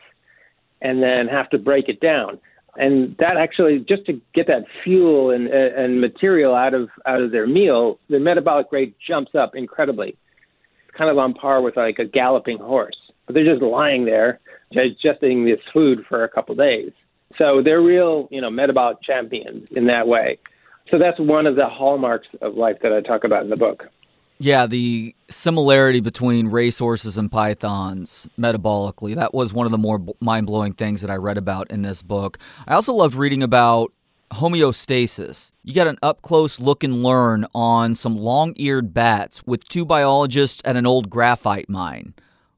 and 0.80 1.02
then 1.02 1.28
have 1.28 1.48
to 1.50 1.58
break 1.58 1.88
it 1.88 2.00
down. 2.00 2.38
And 2.76 3.16
that 3.18 3.36
actually, 3.36 3.84
just 3.88 4.04
to 4.06 4.20
get 4.34 4.48
that 4.48 4.64
fuel 4.82 5.30
and, 5.30 5.46
and 5.46 6.00
material 6.00 6.54
out 6.54 6.74
of 6.74 6.88
out 7.06 7.20
of 7.20 7.30
their 7.30 7.46
meal, 7.46 8.00
the 8.10 8.18
metabolic 8.18 8.66
rate 8.72 8.96
jumps 9.06 9.30
up 9.38 9.52
incredibly. 9.54 10.16
It's 10.88 10.98
kind 10.98 11.08
of 11.08 11.16
on 11.18 11.34
par 11.34 11.62
with 11.62 11.76
like 11.76 11.98
a 12.00 12.04
galloping 12.04 12.58
horse. 12.58 12.96
But 13.26 13.34
they're 13.34 13.44
just 13.44 13.62
lying 13.62 14.04
there 14.04 14.40
digesting 14.72 15.44
this 15.44 15.60
food 15.72 16.04
for 16.08 16.24
a 16.24 16.28
couple 16.28 16.54
days. 16.56 16.90
So 17.38 17.62
they're 17.62 17.80
real, 17.80 18.28
you 18.30 18.40
know, 18.40 18.50
metabolic 18.50 19.02
champions 19.02 19.68
in 19.70 19.86
that 19.86 20.08
way. 20.08 20.38
So 20.90 20.98
that's 20.98 21.18
one 21.18 21.46
of 21.46 21.56
the 21.56 21.68
hallmarks 21.68 22.28
of 22.40 22.54
life 22.54 22.76
that 22.82 22.92
I 22.92 23.00
talk 23.00 23.24
about 23.24 23.42
in 23.42 23.50
the 23.50 23.56
book. 23.56 23.84
Yeah, 24.38 24.66
the 24.66 25.14
similarity 25.30 26.00
between 26.00 26.48
racehorses 26.48 27.16
and 27.16 27.30
pythons 27.30 28.28
metabolically, 28.38 29.14
that 29.14 29.32
was 29.32 29.52
one 29.52 29.64
of 29.64 29.72
the 29.72 29.78
more 29.78 30.04
mind 30.20 30.46
blowing 30.46 30.72
things 30.72 31.02
that 31.02 31.10
I 31.10 31.16
read 31.16 31.38
about 31.38 31.70
in 31.70 31.82
this 31.82 32.02
book. 32.02 32.38
I 32.66 32.74
also 32.74 32.92
loved 32.92 33.14
reading 33.14 33.42
about 33.42 33.92
homeostasis. 34.32 35.52
You 35.62 35.74
got 35.74 35.86
an 35.86 35.98
up 36.02 36.22
close 36.22 36.58
look 36.58 36.82
and 36.82 37.02
learn 37.02 37.46
on 37.54 37.94
some 37.94 38.16
long 38.16 38.52
eared 38.56 38.92
bats 38.92 39.42
with 39.46 39.66
two 39.68 39.84
biologists 39.84 40.60
at 40.64 40.76
an 40.76 40.86
old 40.86 41.08
graphite 41.08 41.70
mine. 41.70 42.14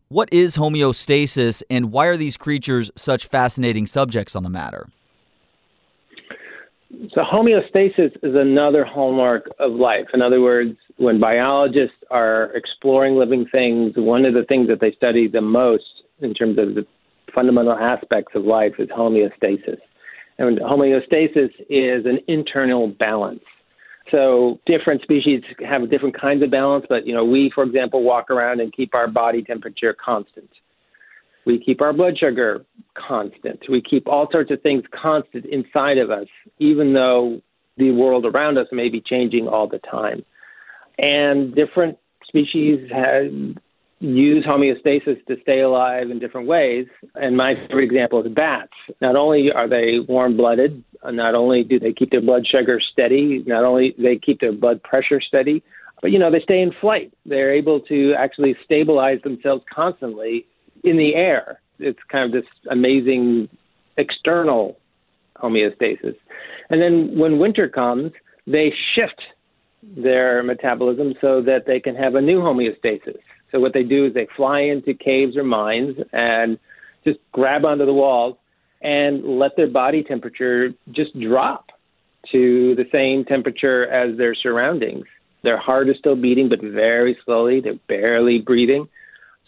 What 0.09 0.33
is 0.33 0.57
homeostasis, 0.57 1.63
and 1.69 1.93
why 1.93 2.07
are 2.07 2.17
these 2.17 2.37
creatures 2.37 2.91
such 2.97 3.27
fascinating 3.27 3.87
subjects 3.87 4.35
on 4.35 4.45
the 4.45 4.51
matter? 4.51 4.89
So, 7.15 7.23
homeostasis 7.23 8.17
is 8.23 8.35
another 8.35 8.85
hallmark 8.85 9.51
of 9.59 9.73
life. 9.73 10.07
In 10.15 10.23
other 10.23 10.41
words, 10.41 10.77
when 10.99 11.19
biologists 11.21 11.97
are 12.11 12.53
exploring 12.55 13.17
living 13.17 13.47
things, 13.51 13.95
one 13.97 14.25
of 14.25 14.35
the 14.35 14.45
things 14.45 14.69
that 14.69 14.81
they 14.81 14.93
study 14.93 15.27
the 15.27 15.41
most 15.41 15.85
in 16.21 16.33
terms 16.33 16.59
of 16.59 16.75
the 16.75 16.87
fundamental 17.35 17.73
aspects 17.73 18.33
of 18.35 18.45
life 18.45 18.75
is 18.79 18.89
homeostasis. 18.89 19.79
And 20.39 20.59
homeostasis 20.59 21.51
is 21.69 22.07
an 22.07 22.21
internal 22.29 22.89
balance. 22.89 23.43
So 24.11 24.61
different 24.67 25.03
species 25.03 25.43
have 25.69 25.91
different 25.91 26.19
kinds 26.19 26.43
of 26.43 26.51
balance, 26.51 26.87
but 26.89 27.07
you 27.07 27.15
know, 27.15 27.25
we, 27.25 27.51
for 27.55 27.65
example, 27.65 28.03
walk 28.05 28.31
around 28.31 28.61
and 28.61 28.73
keep 28.73 28.95
our 28.95 29.09
body 29.09 29.43
temperature 29.43 29.95
constant. 29.95 30.49
We 31.47 31.63
keep 31.65 31.81
our 31.81 31.93
blood 31.93 32.19
sugar 32.19 32.65
constant. 32.95 33.61
We 33.69 33.81
keep 33.81 34.07
all 34.09 34.29
sorts 34.31 34.51
of 34.51 34.61
things 34.63 34.83
constant 34.93 35.47
inside 35.47 35.99
of 35.99 36.11
us, 36.11 36.27
even 36.59 36.93
though 36.93 37.41
the 37.77 37.93
world 37.93 38.27
around 38.27 38.59
us 38.59 38.67
may 38.73 38.89
be 38.89 39.01
changing 39.01 39.47
all 39.47 39.69
the 39.69 39.79
time. 39.79 40.25
And 40.99 41.55
different 41.55 41.99
species 42.27 42.91
have 42.91 43.31
use 43.99 44.45
homeostasis 44.45 45.25
to 45.27 45.37
stay 45.41 45.61
alive 45.61 46.11
in 46.11 46.19
different 46.19 46.47
ways. 46.47 46.87
And 47.15 47.37
my 47.37 47.55
favorite 47.55 47.85
example 47.85 48.25
is 48.25 48.33
bats. 48.33 48.73
Not 49.01 49.17
only 49.17 49.51
are 49.55 49.69
they 49.69 50.01
warm 50.07 50.37
blooded, 50.37 50.83
not 51.05 51.35
only 51.35 51.63
do 51.63 51.79
they 51.79 51.93
keep 51.93 52.11
their 52.11 52.21
blood 52.21 52.47
sugar 52.47 52.79
steady, 52.93 53.43
not 53.47 53.65
only 53.65 53.95
they 53.99 54.17
keep 54.17 54.41
their 54.41 54.53
blood 54.53 54.83
pressure 54.83 55.21
steady, 55.21 55.63
but 56.03 56.11
you 56.11 56.19
know, 56.19 56.31
they 56.31 56.41
stay 56.41 56.61
in 56.61 56.73
flight. 56.81 57.13
They're 57.25 57.55
able 57.55 57.81
to 57.83 58.15
actually 58.19 58.55
stabilize 58.65 59.23
themselves 59.23 59.65
constantly 59.75 60.45
in 60.87 60.97
the 60.97 61.15
air. 61.15 61.61
It's 61.79 61.99
kind 62.11 62.25
of 62.25 62.33
this 62.33 62.51
amazing 62.71 63.49
external 63.97 64.79
homeostasis. 65.37 66.17
And 66.71 66.81
then 66.81 67.19
when 67.19 67.39
winter 67.39 67.69
comes, 67.69 68.13
they 68.47 68.73
shift 68.95 69.21
their 69.83 70.43
metabolism 70.43 71.15
so 71.21 71.43
that 71.43 71.65
they 71.67 71.81
can 71.81 71.95
have 71.95 72.15
a 72.15 72.21
new 72.21 72.41
homeostasis. 72.41 73.19
So 73.53 73.61
what 73.61 73.73
they 73.73 73.83
do 73.83 74.07
is 74.07 74.15
they 74.15 74.27
fly 74.37 74.61
into 74.61 74.95
caves 74.95 75.37
or 75.37 75.45
mines 75.45 75.97
and 76.13 76.59
just 77.05 77.19
grab 77.33 77.65
onto 77.65 77.87
the 77.87 77.93
walls 77.93 78.37
and 78.83 79.39
let 79.39 79.57
their 79.57 79.69
body 79.69 80.03
temperature 80.03 80.71
just 80.91 81.19
drop 81.21 81.67
to 82.33 82.75
the 82.75 82.85
same 82.91 83.25
temperature 83.25 83.87
as 83.89 84.17
their 84.19 84.35
surroundings. 84.35 85.05
Their 85.43 85.59
heart 85.59 85.89
is 85.89 85.97
still 85.99 86.17
beating, 86.17 86.49
but 86.49 86.61
very 86.61 87.17
slowly. 87.25 87.61
They're 87.61 87.79
barely 87.89 88.39
breathing. 88.39 88.89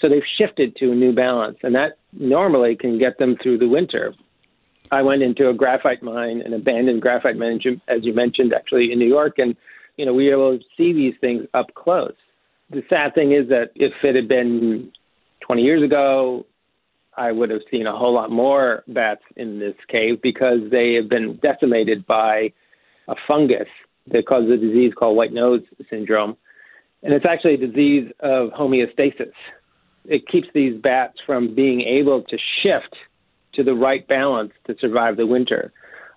So 0.01 0.09
they've 0.09 0.23
shifted 0.39 0.77
to 0.77 0.93
a 0.93 0.95
new 0.95 1.13
balance, 1.13 1.59
and 1.63 1.75
that 1.75 1.99
normally 2.13 2.77
can 2.77 2.99
get 2.99 3.19
them 3.19 3.37
through 3.43 3.59
the 3.59 3.69
winter. 3.69 4.15
I 4.91 5.03
went 5.03 5.23
into 5.23 5.49
a 5.49 5.55
graphite 5.55 6.03
mine, 6.03 6.41
an 6.41 6.55
abandoned 6.55 7.03
graphite 7.03 7.37
mine, 7.37 7.61
as 7.89 8.05
you 8.05 8.15
mentioned, 8.15 8.55
actually 8.55 8.93
in 8.93 8.99
New 8.99 9.09
York, 9.09 9.39
and 9.39 9.57
you 9.97 10.07
know 10.07 10.15
we 10.15 10.27
were 10.27 10.33
able 10.33 10.59
to 10.59 10.65
see 10.77 10.93
these 10.93 11.15
things 11.21 11.47
up 11.53 11.75
close 11.75 12.15
the 12.71 12.83
sad 12.89 13.15
thing 13.15 13.33
is 13.33 13.49
that 13.49 13.71
if 13.75 13.93
it 14.03 14.15
had 14.15 14.29
been 14.29 14.93
20 15.41 15.63
years 15.63 15.83
ago, 15.83 16.45
I 17.17 17.33
would 17.33 17.51
have 17.51 17.63
seen 17.71 17.87
a 17.87 17.97
whole 17.97 18.15
lot 18.15 18.31
more 18.31 18.85
bats 18.87 19.23
in 19.37 19.59
this 19.59 19.75
cave 19.89 20.21
because 20.23 20.71
they 20.71 20.95
have 20.95 21.09
been 21.09 21.37
decimated 21.43 22.07
by 22.07 22.53
a 23.09 23.15
fungus 23.27 23.69
that 24.09 24.27
causes 24.27 24.51
a 24.51 24.57
disease 24.57 24.93
called 24.97 25.17
white 25.17 25.33
nose 25.33 25.63
syndrome. 25.91 26.37
And 27.03 27.13
it's 27.13 27.25
actually 27.25 27.55
a 27.55 27.67
disease 27.67 28.11
of 28.21 28.51
homeostasis. 28.51 29.33
It 30.09 30.27
keeps 30.27 30.49
these 30.55 30.81
bats 30.81 31.19
from 31.25 31.55
being 31.55 31.83
able 31.83 32.23
to 32.23 32.39
shift 32.63 32.97
to 33.55 33.63
the 33.63 33.75
right 33.75 34.07
balance 34.09 34.53
to 34.67 34.75
survive 34.81 35.17
the 35.17 35.27
winter. 35.27 35.73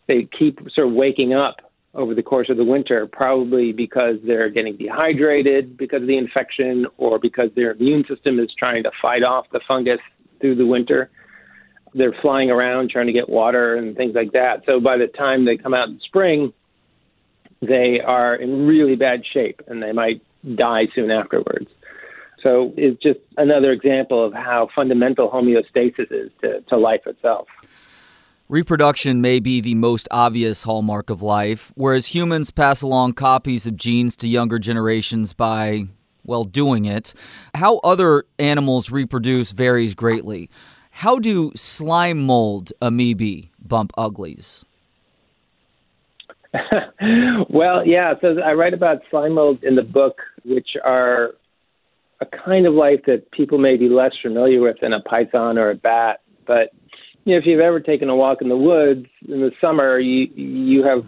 They 0.07 0.27
keep 0.37 0.59
sort 0.73 0.87
of 0.87 0.93
waking 0.93 1.33
up 1.33 1.57
over 1.93 2.15
the 2.15 2.23
course 2.23 2.49
of 2.49 2.55
the 2.55 2.63
winter, 2.63 3.05
probably 3.05 3.73
because 3.73 4.15
they're 4.25 4.49
getting 4.49 4.77
dehydrated 4.77 5.77
because 5.77 6.01
of 6.01 6.07
the 6.07 6.17
infection 6.17 6.85
or 6.97 7.19
because 7.19 7.49
their 7.55 7.71
immune 7.71 8.05
system 8.07 8.39
is 8.39 8.49
trying 8.57 8.83
to 8.83 8.91
fight 9.01 9.23
off 9.23 9.45
the 9.51 9.59
fungus 9.67 9.99
through 10.39 10.55
the 10.55 10.65
winter. 10.65 11.09
They're 11.93 12.15
flying 12.21 12.49
around 12.49 12.91
trying 12.91 13.07
to 13.07 13.13
get 13.13 13.27
water 13.27 13.75
and 13.75 13.97
things 13.97 14.15
like 14.15 14.31
that. 14.31 14.63
So 14.65 14.79
by 14.79 14.97
the 14.97 15.07
time 15.07 15.43
they 15.43 15.57
come 15.57 15.73
out 15.73 15.89
in 15.89 15.99
spring, 16.05 16.53
they 17.61 17.99
are 17.99 18.35
in 18.35 18.65
really 18.65 18.95
bad 18.95 19.23
shape 19.33 19.61
and 19.67 19.83
they 19.83 19.91
might 19.91 20.21
die 20.55 20.87
soon 20.95 21.11
afterwards. 21.11 21.67
So 22.41 22.73
it's 22.77 23.01
just 23.01 23.19
another 23.37 23.71
example 23.71 24.25
of 24.25 24.33
how 24.33 24.69
fundamental 24.75 25.29
homeostasis 25.29 26.11
is 26.11 26.31
to, 26.41 26.61
to 26.61 26.77
life 26.77 27.01
itself. 27.05 27.47
Reproduction 28.49 29.21
may 29.21 29.39
be 29.39 29.61
the 29.61 29.75
most 29.75 30.07
obvious 30.11 30.63
hallmark 30.63 31.09
of 31.09 31.21
life, 31.21 31.71
whereas 31.75 32.07
humans 32.07 32.51
pass 32.51 32.81
along 32.81 33.13
copies 33.13 33.65
of 33.65 33.77
genes 33.77 34.17
to 34.17 34.27
younger 34.27 34.59
generations 34.59 35.33
by, 35.33 35.85
well, 36.25 36.43
doing 36.43 36.83
it. 36.83 37.13
How 37.55 37.77
other 37.77 38.25
animals 38.39 38.91
reproduce 38.91 39.51
varies 39.51 39.93
greatly. 39.93 40.49
How 40.89 41.17
do 41.17 41.53
slime 41.55 42.25
mold 42.25 42.73
amoebae 42.81 43.49
bump 43.65 43.93
uglies? 43.97 44.65
well, 47.49 47.87
yeah. 47.87 48.15
So 48.19 48.39
I 48.41 48.53
write 48.53 48.73
about 48.73 49.01
slime 49.09 49.35
molds 49.35 49.63
in 49.63 49.75
the 49.75 49.83
book, 49.83 50.17
which 50.43 50.75
are 50.83 51.31
a 52.21 52.25
kind 52.45 52.67
of 52.67 52.73
life 52.73 53.01
that 53.07 53.31
people 53.31 53.57
may 53.57 53.75
be 53.75 53.89
less 53.89 54.11
familiar 54.21 54.61
with 54.61 54.77
than 54.81 54.93
a 54.93 55.01
python 55.01 55.57
or 55.57 55.71
a 55.71 55.75
bat. 55.75 56.21
But 56.45 56.69
you 57.25 57.33
know, 57.33 57.39
if 57.39 57.45
you've 57.45 57.59
ever 57.59 57.79
taken 57.79 58.09
a 58.09 58.15
walk 58.15 58.41
in 58.41 58.49
the 58.49 58.57
woods 58.57 59.07
in 59.27 59.41
the 59.41 59.51
summer, 59.59 59.99
you 59.99 60.27
you 60.35 60.83
have 60.83 61.03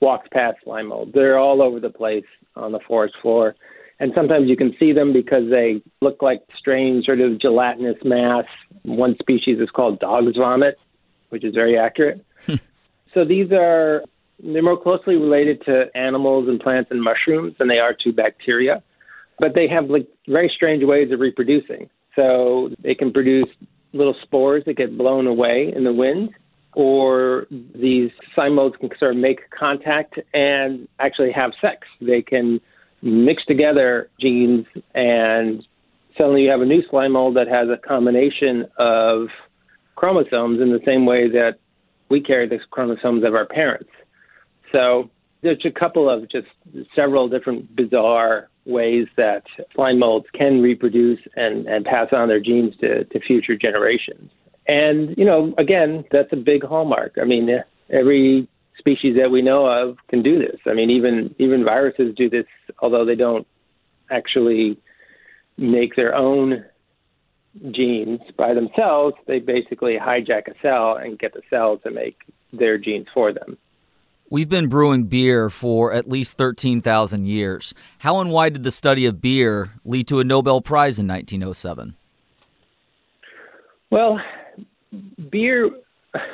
walked 0.00 0.30
past 0.30 0.58
slime 0.64 0.88
mold. 0.88 1.12
They're 1.14 1.38
all 1.38 1.62
over 1.62 1.80
the 1.80 1.90
place 1.90 2.24
on 2.54 2.72
the 2.72 2.80
forest 2.86 3.14
floor, 3.20 3.56
and 3.98 4.12
sometimes 4.14 4.48
you 4.48 4.56
can 4.56 4.74
see 4.78 4.92
them 4.92 5.12
because 5.12 5.50
they 5.50 5.82
look 6.00 6.22
like 6.22 6.42
strange 6.56 7.06
sort 7.06 7.20
of 7.20 7.40
gelatinous 7.40 7.96
mass. 8.04 8.44
One 8.82 9.16
species 9.20 9.58
is 9.60 9.70
called 9.70 9.98
dog's 10.00 10.36
vomit, 10.36 10.78
which 11.30 11.44
is 11.44 11.54
very 11.54 11.78
accurate. 11.78 12.24
Hmm. 12.46 12.56
so 13.14 13.24
these 13.24 13.50
are 13.52 14.02
they're 14.42 14.62
more 14.62 14.80
closely 14.80 15.16
related 15.16 15.62
to 15.64 15.86
animals 15.94 16.48
and 16.48 16.60
plants 16.60 16.90
and 16.90 17.02
mushrooms 17.02 17.54
than 17.58 17.68
they 17.68 17.78
are 17.78 17.94
to 18.04 18.12
bacteria, 18.12 18.82
but 19.38 19.54
they 19.54 19.68
have 19.68 19.90
like 19.90 20.06
very 20.26 20.50
strange 20.54 20.84
ways 20.84 21.10
of 21.12 21.20
reproducing. 21.20 21.88
So 22.14 22.70
they 22.82 22.94
can 22.94 23.12
produce 23.12 23.48
little 23.92 24.16
spores 24.22 24.64
that 24.66 24.76
get 24.76 24.98
blown 24.98 25.26
away 25.26 25.72
in 25.74 25.84
the 25.84 25.92
wind, 25.92 26.30
or 26.74 27.46
these 27.74 28.10
slime 28.34 28.56
molds 28.56 28.76
can 28.76 28.90
sort 28.98 29.12
of 29.12 29.18
make 29.18 29.50
contact 29.50 30.18
and 30.34 30.88
actually 30.98 31.32
have 31.32 31.52
sex. 31.60 31.86
They 32.00 32.22
can 32.22 32.60
mix 33.02 33.44
together 33.46 34.10
genes, 34.20 34.66
and 34.94 35.64
suddenly 36.16 36.42
you 36.42 36.50
have 36.50 36.60
a 36.60 36.66
new 36.66 36.82
slime 36.90 37.12
mold 37.12 37.36
that 37.36 37.48
has 37.48 37.68
a 37.68 37.76
combination 37.76 38.66
of 38.78 39.28
chromosomes 39.94 40.60
in 40.60 40.72
the 40.72 40.80
same 40.84 41.06
way 41.06 41.28
that 41.28 41.58
we 42.08 42.20
carry 42.20 42.48
the 42.48 42.58
chromosomes 42.70 43.24
of 43.24 43.34
our 43.34 43.46
parents. 43.46 43.90
So 44.72 45.10
there's 45.42 45.64
a 45.64 45.70
couple 45.70 46.10
of 46.10 46.28
just 46.30 46.48
several 46.94 47.28
different 47.28 47.74
bizarre 47.74 48.48
ways 48.68 49.08
that 49.16 49.42
slime 49.74 49.98
molds 49.98 50.26
can 50.34 50.60
reproduce 50.60 51.20
and, 51.34 51.66
and 51.66 51.84
pass 51.84 52.08
on 52.12 52.28
their 52.28 52.40
genes 52.40 52.74
to, 52.80 53.04
to 53.04 53.18
future 53.20 53.56
generations. 53.56 54.30
And, 54.68 55.16
you 55.16 55.24
know, 55.24 55.54
again, 55.56 56.04
that's 56.12 56.32
a 56.32 56.36
big 56.36 56.62
hallmark. 56.62 57.16
I 57.20 57.24
mean, 57.24 57.48
every 57.90 58.46
species 58.78 59.16
that 59.20 59.30
we 59.30 59.42
know 59.42 59.66
of 59.66 59.96
can 60.08 60.22
do 60.22 60.38
this. 60.38 60.60
I 60.66 60.74
mean, 60.74 60.90
even 60.90 61.34
even 61.38 61.64
viruses 61.64 62.14
do 62.14 62.28
this, 62.28 62.46
although 62.80 63.04
they 63.04 63.16
don't 63.16 63.46
actually 64.10 64.78
make 65.56 65.96
their 65.96 66.14
own 66.14 66.64
genes 67.72 68.20
by 68.36 68.54
themselves. 68.54 69.16
They 69.26 69.40
basically 69.40 69.96
hijack 70.00 70.48
a 70.48 70.54
cell 70.62 70.96
and 70.96 71.18
get 71.18 71.32
the 71.32 71.42
cell 71.50 71.78
to 71.78 71.90
make 71.90 72.18
their 72.52 72.78
genes 72.78 73.06
for 73.12 73.32
them. 73.32 73.56
We've 74.30 74.48
been 74.48 74.68
brewing 74.68 75.04
beer 75.04 75.48
for 75.48 75.92
at 75.92 76.06
least 76.06 76.36
13,000 76.36 77.26
years. 77.26 77.72
How 77.98 78.20
and 78.20 78.30
why 78.30 78.50
did 78.50 78.62
the 78.62 78.70
study 78.70 79.06
of 79.06 79.22
beer 79.22 79.70
lead 79.86 80.06
to 80.08 80.20
a 80.20 80.24
Nobel 80.24 80.60
Prize 80.60 80.98
in 80.98 81.08
1907? 81.08 81.96
Well, 83.90 84.20
beer, 85.30 85.70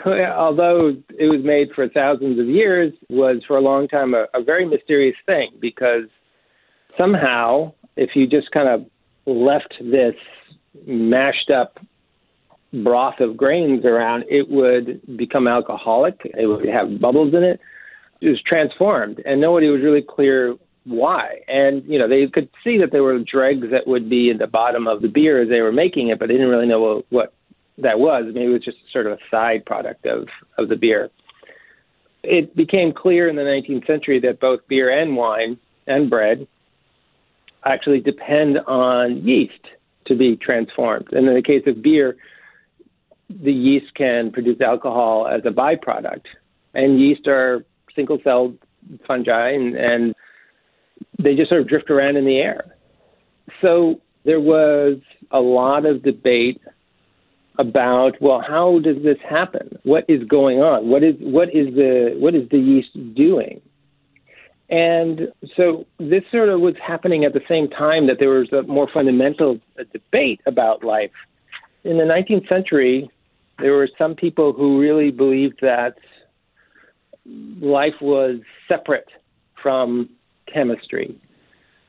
although 0.06 0.96
it 1.10 1.30
was 1.30 1.44
made 1.44 1.68
for 1.72 1.88
thousands 1.88 2.40
of 2.40 2.46
years, 2.46 2.92
was 3.08 3.42
for 3.46 3.56
a 3.56 3.60
long 3.60 3.86
time 3.86 4.12
a, 4.14 4.26
a 4.34 4.42
very 4.42 4.66
mysterious 4.66 5.16
thing 5.24 5.52
because 5.60 6.08
somehow, 6.98 7.72
if 7.96 8.16
you 8.16 8.26
just 8.26 8.50
kind 8.50 8.68
of 8.68 8.86
left 9.24 9.72
this 9.80 10.16
mashed 10.84 11.50
up 11.50 11.78
broth 12.72 13.20
of 13.20 13.36
grains 13.36 13.84
around, 13.84 14.24
it 14.28 14.50
would 14.50 15.16
become 15.16 15.46
alcoholic. 15.46 16.20
It 16.24 16.46
would 16.46 16.66
have 16.66 17.00
bubbles 17.00 17.32
in 17.34 17.44
it 17.44 17.60
was 18.20 18.40
transformed, 18.46 19.20
and 19.24 19.40
nobody 19.40 19.68
was 19.68 19.82
really 19.82 20.02
clear 20.02 20.56
why. 20.84 21.40
And 21.48 21.82
you 21.84 21.98
know, 21.98 22.08
they 22.08 22.26
could 22.26 22.48
see 22.62 22.78
that 22.78 22.92
there 22.92 23.02
were 23.02 23.18
dregs 23.18 23.66
that 23.70 23.86
would 23.86 24.08
be 24.08 24.30
in 24.30 24.38
the 24.38 24.46
bottom 24.46 24.86
of 24.86 25.02
the 25.02 25.08
beer 25.08 25.42
as 25.42 25.48
they 25.48 25.60
were 25.60 25.72
making 25.72 26.08
it, 26.08 26.18
but 26.18 26.28
they 26.28 26.34
didn't 26.34 26.48
really 26.48 26.66
know 26.66 26.80
what, 26.80 27.06
what 27.10 27.34
that 27.78 27.98
was. 27.98 28.24
Maybe 28.26 28.46
it 28.46 28.48
was 28.48 28.64
just 28.64 28.78
sort 28.92 29.06
of 29.06 29.12
a 29.12 29.18
side 29.30 29.64
product 29.64 30.06
of 30.06 30.28
of 30.58 30.68
the 30.68 30.76
beer. 30.76 31.10
It 32.22 32.56
became 32.56 32.92
clear 32.92 33.28
in 33.28 33.36
the 33.36 33.42
19th 33.42 33.86
century 33.86 34.20
that 34.20 34.40
both 34.40 34.60
beer 34.68 34.90
and 34.90 35.16
wine 35.16 35.58
and 35.86 36.08
bread 36.08 36.46
actually 37.64 38.00
depend 38.00 38.58
on 38.66 39.26
yeast 39.26 39.52
to 40.06 40.14
be 40.14 40.36
transformed. 40.36 41.08
And 41.12 41.28
in 41.28 41.34
the 41.34 41.42
case 41.42 41.62
of 41.66 41.82
beer, 41.82 42.16
the 43.28 43.52
yeast 43.52 43.94
can 43.94 44.30
produce 44.30 44.60
alcohol 44.60 45.26
as 45.26 45.42
a 45.44 45.50
byproduct. 45.50 46.24
And 46.74 47.00
yeast 47.00 47.26
are 47.26 47.64
single 47.94 48.18
celled 48.22 48.58
fungi 49.06 49.50
and, 49.50 49.76
and 49.76 50.14
they 51.18 51.34
just 51.34 51.48
sort 51.48 51.60
of 51.60 51.68
drift 51.68 51.90
around 51.90 52.16
in 52.16 52.24
the 52.24 52.38
air. 52.38 52.64
So 53.60 54.00
there 54.24 54.40
was 54.40 54.98
a 55.30 55.40
lot 55.40 55.86
of 55.86 56.02
debate 56.02 56.60
about 57.58 58.20
well 58.20 58.42
how 58.46 58.80
does 58.80 59.02
this 59.02 59.18
happen? 59.28 59.78
What 59.84 60.04
is 60.08 60.24
going 60.24 60.58
on? 60.58 60.88
What 60.88 61.04
is 61.04 61.14
what 61.20 61.48
is 61.54 61.74
the 61.74 62.14
what 62.18 62.34
is 62.34 62.48
the 62.50 62.58
yeast 62.58 63.14
doing? 63.14 63.60
And 64.70 65.32
so 65.56 65.86
this 65.98 66.24
sort 66.32 66.48
of 66.48 66.60
was 66.60 66.74
happening 66.84 67.24
at 67.24 67.32
the 67.32 67.42
same 67.48 67.68
time 67.68 68.06
that 68.06 68.18
there 68.18 68.30
was 68.30 68.52
a 68.52 68.62
more 68.62 68.88
fundamental 68.92 69.60
debate 69.92 70.40
about 70.46 70.82
life. 70.82 71.12
In 71.84 71.98
the 71.98 72.04
19th 72.04 72.48
century 72.48 73.10
there 73.60 73.72
were 73.72 73.88
some 73.96 74.16
people 74.16 74.52
who 74.52 74.80
really 74.80 75.10
believed 75.12 75.60
that 75.60 75.96
life 77.26 77.94
was 78.00 78.40
separate 78.68 79.08
from 79.62 80.08
chemistry, 80.52 81.18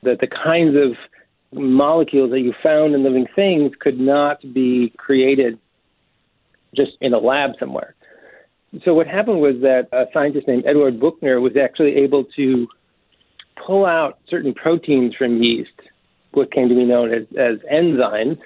that 0.04 0.20
the 0.22 0.28
kinds 0.28 0.76
of 0.76 0.96
molecules 1.52 2.32
that 2.32 2.40
you 2.40 2.54
found 2.64 2.94
in 2.94 3.04
living 3.04 3.28
things 3.36 3.72
could 3.80 4.00
not 4.00 4.42
be 4.54 4.94
created 4.98 5.60
just 6.76 6.92
in 7.02 7.14
a 7.14 7.18
lab 7.18 7.52
somewhere. 7.60 7.96
So 8.84 8.94
what 8.94 9.08
happened 9.08 9.40
was 9.40 9.56
that 9.62 9.88
a 9.94 10.06
scientist 10.14 10.48
named 10.48 10.66
Edward 10.68 11.00
Buchner 11.00 11.40
was 11.40 11.54
actually 11.62 11.96
able 11.96 12.26
to 12.36 12.68
pull 13.66 13.86
out 13.86 14.20
certain 14.30 14.54
proteins 14.54 15.16
from 15.16 15.42
yeast, 15.42 15.72
what 16.32 16.52
came 16.52 16.68
to 16.68 16.76
be 16.76 16.84
known 16.84 17.14
as, 17.14 17.24
as 17.38 17.60
enzymes, 17.72 18.38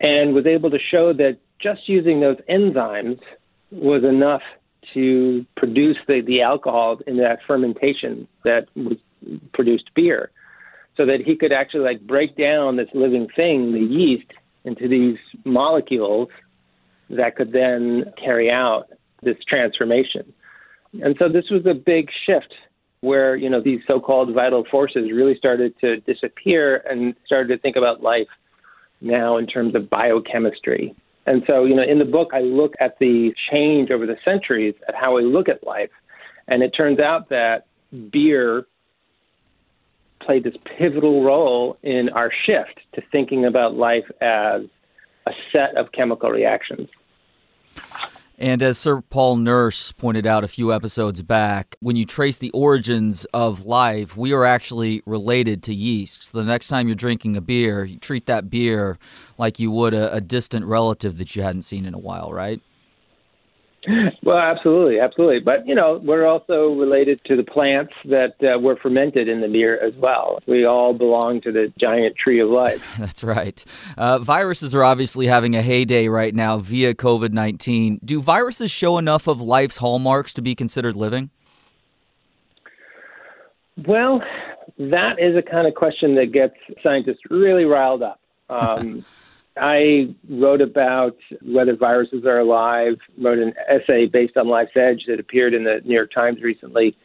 and 0.00 0.34
was 0.34 0.46
able 0.46 0.70
to 0.70 0.78
show 0.90 1.12
that 1.12 1.38
just 1.62 1.88
using 1.88 2.20
those 2.20 2.38
enzymes 2.48 3.20
was 3.70 4.02
enough 4.02 4.42
to 4.94 5.44
produce 5.56 5.96
the, 6.06 6.22
the 6.26 6.42
alcohol 6.42 6.98
in 7.06 7.16
that 7.18 7.38
fermentation 7.46 8.26
that 8.44 8.66
produced 9.52 9.90
beer 9.94 10.30
so 10.96 11.06
that 11.06 11.20
he 11.24 11.36
could 11.36 11.52
actually 11.52 11.84
like 11.84 12.00
break 12.00 12.36
down 12.36 12.76
this 12.76 12.88
living 12.94 13.28
thing, 13.36 13.72
the 13.72 13.80
yeast, 13.80 14.30
into 14.64 14.88
these 14.88 15.16
molecules 15.44 16.28
that 17.08 17.36
could 17.36 17.52
then 17.52 18.04
carry 18.22 18.50
out 18.50 18.86
this 19.22 19.36
transformation. 19.48 20.32
And 21.02 21.16
so 21.18 21.28
this 21.28 21.44
was 21.50 21.64
a 21.66 21.74
big 21.74 22.08
shift 22.26 22.52
where, 23.00 23.36
you 23.36 23.48
know, 23.48 23.62
these 23.62 23.80
so-called 23.86 24.34
vital 24.34 24.64
forces 24.70 25.10
really 25.12 25.36
started 25.36 25.74
to 25.80 26.00
disappear 26.00 26.84
and 26.88 27.14
started 27.24 27.48
to 27.48 27.58
think 27.58 27.76
about 27.76 28.02
life 28.02 28.28
now 29.00 29.38
in 29.38 29.46
terms 29.46 29.74
of 29.74 29.88
biochemistry 29.88 30.94
and 31.26 31.42
so, 31.46 31.64
you 31.64 31.74
know, 31.74 31.82
in 31.82 31.98
the 31.98 32.04
book, 32.04 32.30
I 32.32 32.40
look 32.40 32.74
at 32.80 32.98
the 32.98 33.32
change 33.50 33.90
over 33.90 34.06
the 34.06 34.16
centuries 34.24 34.74
at 34.88 34.94
how 34.94 35.16
we 35.16 35.24
look 35.24 35.48
at 35.48 35.64
life. 35.64 35.90
And 36.48 36.62
it 36.62 36.70
turns 36.70 36.98
out 36.98 37.28
that 37.28 37.66
beer 38.10 38.66
played 40.20 40.44
this 40.44 40.54
pivotal 40.78 41.22
role 41.24 41.78
in 41.82 42.08
our 42.10 42.32
shift 42.46 42.80
to 42.94 43.02
thinking 43.12 43.44
about 43.44 43.74
life 43.74 44.10
as 44.20 44.62
a 45.26 45.32
set 45.52 45.76
of 45.76 45.92
chemical 45.92 46.30
reactions. 46.30 46.88
And 48.40 48.62
as 48.62 48.78
Sir 48.78 49.02
Paul 49.02 49.36
Nurse 49.36 49.92
pointed 49.92 50.26
out 50.26 50.44
a 50.44 50.48
few 50.48 50.72
episodes 50.72 51.20
back, 51.20 51.76
when 51.80 51.94
you 51.94 52.06
trace 52.06 52.38
the 52.38 52.50
origins 52.52 53.26
of 53.34 53.66
life, 53.66 54.16
we 54.16 54.32
are 54.32 54.46
actually 54.46 55.02
related 55.04 55.62
to 55.64 55.74
yeast. 55.74 56.24
So 56.24 56.38
the 56.38 56.44
next 56.44 56.68
time 56.68 56.88
you're 56.88 56.94
drinking 56.94 57.36
a 57.36 57.42
beer, 57.42 57.84
you 57.84 57.98
treat 57.98 58.24
that 58.26 58.48
beer 58.48 58.98
like 59.36 59.60
you 59.60 59.70
would 59.72 59.92
a, 59.92 60.14
a 60.14 60.22
distant 60.22 60.64
relative 60.64 61.18
that 61.18 61.36
you 61.36 61.42
hadn't 61.42 61.62
seen 61.62 61.84
in 61.84 61.92
a 61.92 61.98
while, 61.98 62.32
right? 62.32 62.62
Well, 64.22 64.36
absolutely, 64.36 65.00
absolutely. 65.00 65.40
But 65.40 65.66
you 65.66 65.74
know, 65.74 66.00
we're 66.04 66.26
also 66.26 66.74
related 66.74 67.22
to 67.24 67.36
the 67.36 67.42
plants 67.42 67.92
that 68.04 68.34
uh, 68.42 68.58
were 68.58 68.76
fermented 68.76 69.26
in 69.28 69.40
the 69.40 69.48
beer 69.48 69.82
as 69.82 69.94
well. 69.94 70.40
We 70.46 70.66
all 70.66 70.92
belong 70.92 71.40
to 71.42 71.52
the 71.52 71.72
giant 71.80 72.16
tree 72.16 72.40
of 72.40 72.50
life. 72.50 72.86
That's 72.98 73.24
right. 73.24 73.64
Uh, 73.96 74.18
viruses 74.18 74.74
are 74.74 74.84
obviously 74.84 75.26
having 75.26 75.54
a 75.54 75.62
heyday 75.62 76.08
right 76.08 76.34
now 76.34 76.58
via 76.58 76.94
COVID 76.94 77.32
nineteen. 77.32 78.00
Do 78.04 78.20
viruses 78.20 78.70
show 78.70 78.98
enough 78.98 79.26
of 79.26 79.40
life's 79.40 79.78
hallmarks 79.78 80.34
to 80.34 80.42
be 80.42 80.54
considered 80.54 80.94
living? 80.94 81.30
Well, 83.86 84.22
that 84.78 85.18
is 85.18 85.36
a 85.36 85.42
kind 85.42 85.66
of 85.66 85.74
question 85.74 86.16
that 86.16 86.32
gets 86.32 86.54
scientists 86.82 87.20
really 87.30 87.64
riled 87.64 88.02
up. 88.02 88.18
Um, 88.50 89.04
I 89.60 90.14
wrote 90.28 90.62
about 90.62 91.16
whether 91.42 91.76
viruses 91.76 92.24
are 92.24 92.38
alive, 92.38 92.94
wrote 93.18 93.38
an 93.38 93.52
essay 93.68 94.06
based 94.06 94.36
on 94.36 94.48
Life's 94.48 94.72
Edge 94.74 95.04
that 95.06 95.20
appeared 95.20 95.52
in 95.52 95.64
the 95.64 95.80
New 95.84 95.94
York 95.94 96.12
Times 96.12 96.40
recently, 96.42 96.96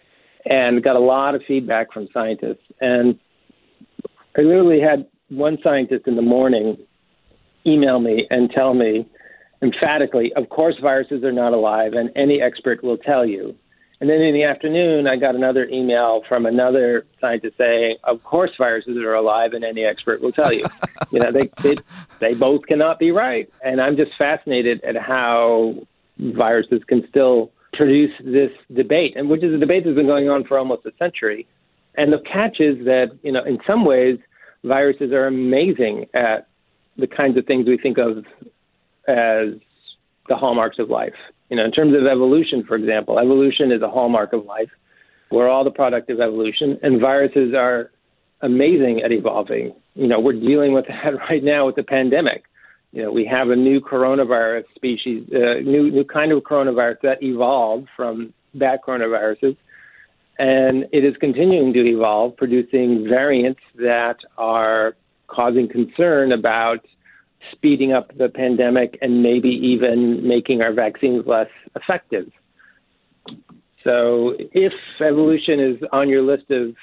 and 0.45 0.81
got 0.83 0.95
a 0.95 0.99
lot 0.99 1.35
of 1.35 1.41
feedback 1.47 1.91
from 1.91 2.07
scientists. 2.13 2.63
And 2.79 3.19
I 4.37 4.41
literally 4.41 4.79
had 4.79 5.05
one 5.29 5.57
scientist 5.63 6.07
in 6.07 6.15
the 6.15 6.21
morning 6.21 6.77
email 7.65 7.99
me 7.99 8.27
and 8.29 8.49
tell 8.51 8.73
me 8.73 9.05
emphatically, 9.61 10.31
of 10.35 10.49
course, 10.49 10.75
viruses 10.81 11.23
are 11.23 11.31
not 11.31 11.53
alive, 11.53 11.93
and 11.93 12.09
any 12.15 12.41
expert 12.41 12.83
will 12.83 12.97
tell 12.97 13.25
you. 13.25 13.55
And 14.01 14.09
then 14.09 14.21
in 14.21 14.33
the 14.33 14.43
afternoon, 14.43 15.07
I 15.07 15.15
got 15.15 15.35
another 15.35 15.65
email 15.67 16.21
from 16.27 16.45
another 16.45 17.05
scientist 17.21 17.57
saying, 17.57 17.97
"Of 18.03 18.23
course, 18.23 18.51
viruses 18.57 18.97
are 18.97 19.13
alive, 19.13 19.53
and 19.53 19.63
any 19.63 19.85
expert 19.85 20.21
will 20.21 20.33
tell 20.33 20.51
you." 20.51 20.65
you 21.11 21.19
know, 21.19 21.31
they, 21.31 21.49
they 21.63 21.75
they 22.19 22.33
both 22.33 22.65
cannot 22.65 22.99
be 22.99 23.11
right, 23.11 23.49
and 23.63 23.79
I'm 23.81 23.95
just 23.95 24.11
fascinated 24.17 24.83
at 24.83 24.97
how 24.97 25.75
viruses 26.19 26.83
can 26.87 27.07
still 27.09 27.51
produce 27.73 28.11
this 28.23 28.51
debate, 28.73 29.15
and 29.15 29.29
which 29.29 29.43
is 29.43 29.53
a 29.53 29.57
debate 29.57 29.83
that's 29.85 29.95
been 29.95 30.07
going 30.07 30.29
on 30.29 30.43
for 30.43 30.57
almost 30.57 30.85
a 30.85 30.91
century. 30.97 31.47
And 31.95 32.11
the 32.11 32.19
catch 32.19 32.59
is 32.59 32.83
that 32.85 33.17
you 33.23 33.31
know, 33.31 33.43
in 33.45 33.59
some 33.65 33.85
ways, 33.85 34.19
viruses 34.63 35.13
are 35.13 35.27
amazing 35.27 36.07
at 36.13 36.47
the 36.97 37.07
kinds 37.07 37.37
of 37.37 37.45
things 37.45 37.67
we 37.67 37.77
think 37.77 37.97
of 37.97 38.25
as 39.07 39.59
the 40.27 40.35
hallmarks 40.35 40.79
of 40.79 40.89
life. 40.89 41.13
You 41.49 41.57
know, 41.57 41.65
in 41.65 41.71
terms 41.71 41.93
of 41.95 42.05
evolution, 42.07 42.63
for 42.67 42.75
example, 42.75 43.19
evolution 43.19 43.71
is 43.71 43.81
a 43.81 43.89
hallmark 43.89 44.33
of 44.33 44.45
life. 44.45 44.69
We're 45.31 45.49
all 45.49 45.63
the 45.63 45.71
product 45.71 46.09
of 46.09 46.19
evolution, 46.19 46.79
and 46.81 46.99
viruses 46.99 47.53
are 47.53 47.91
amazing 48.41 49.01
at 49.03 49.11
evolving. 49.11 49.73
You 49.93 50.07
know, 50.07 50.19
we're 50.19 50.39
dealing 50.39 50.73
with 50.73 50.85
that 50.87 51.15
right 51.29 51.43
now 51.43 51.65
with 51.65 51.75
the 51.75 51.83
pandemic. 51.83 52.43
You 52.91 53.03
know, 53.03 53.11
we 53.11 53.25
have 53.25 53.49
a 53.49 53.55
new 53.55 53.81
coronavirus 53.81 54.63
species, 54.75 55.27
uh, 55.33 55.59
new 55.61 55.91
new 55.91 56.05
kind 56.05 56.31
of 56.31 56.41
coronavirus 56.43 57.01
that 57.03 57.21
evolved 57.21 57.89
from 57.95 58.33
bat 58.53 58.79
coronaviruses, 58.87 59.57
and 60.39 60.85
it 60.91 61.03
is 61.03 61.15
continuing 61.19 61.73
to 61.73 61.85
evolve, 61.85 62.37
producing 62.37 63.05
variants 63.07 63.59
that 63.75 64.17
are 64.37 64.95
causing 65.27 65.67
concern 65.67 66.31
about 66.31 66.85
speeding 67.51 67.93
up 67.93 68.15
the 68.17 68.29
pandemic 68.29 68.97
and 69.01 69.21
maybe 69.21 69.49
even 69.49 70.27
making 70.27 70.61
our 70.61 70.73
vaccines 70.73 71.25
less 71.25 71.49
effective. 71.75 72.31
So, 73.83 74.35
if 74.37 74.73
evolution 74.99 75.59
is 75.59 75.77
on 75.91 76.09
your 76.09 76.23
list 76.23 76.49
of 76.49 76.75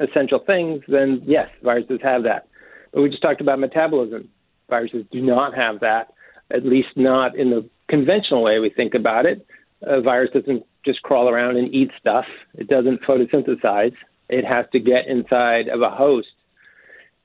essential 0.00 0.40
things, 0.40 0.82
then 0.88 1.22
yes, 1.24 1.48
viruses 1.62 2.00
have 2.02 2.24
that. 2.24 2.48
But 2.92 3.02
we 3.02 3.10
just 3.10 3.22
talked 3.22 3.40
about 3.40 3.58
metabolism. 3.58 4.28
Viruses 4.68 5.04
do 5.12 5.20
not 5.20 5.54
have 5.54 5.80
that, 5.80 6.12
at 6.50 6.64
least 6.64 6.88
not 6.96 7.36
in 7.36 7.50
the 7.50 7.68
conventional 7.88 8.42
way 8.42 8.58
we 8.58 8.70
think 8.70 8.94
about 8.94 9.26
it. 9.26 9.46
A 9.82 10.00
virus 10.00 10.30
doesn't 10.32 10.64
just 10.84 11.02
crawl 11.02 11.28
around 11.28 11.56
and 11.56 11.72
eat 11.74 11.90
stuff, 11.98 12.26
it 12.54 12.68
doesn't 12.68 13.02
photosynthesize. 13.02 13.94
It 14.28 14.44
has 14.44 14.64
to 14.72 14.80
get 14.80 15.06
inside 15.06 15.68
of 15.68 15.82
a 15.82 15.90
host 15.90 16.28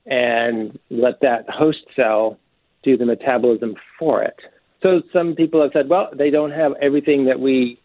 and 0.06 0.78
let 0.90 1.20
that 1.20 1.48
host 1.48 1.78
cell 1.96 2.38
do 2.82 2.96
the 2.96 3.06
metabolism 3.06 3.74
for 3.98 4.22
it. 4.22 4.36
So 4.82 5.02
some 5.12 5.34
people 5.34 5.60
have 5.62 5.70
said, 5.72 5.88
well, 5.88 6.08
they 6.16 6.30
don't 6.30 6.52
have 6.52 6.72
everything 6.80 7.26
that 7.26 7.38
we 7.38 7.78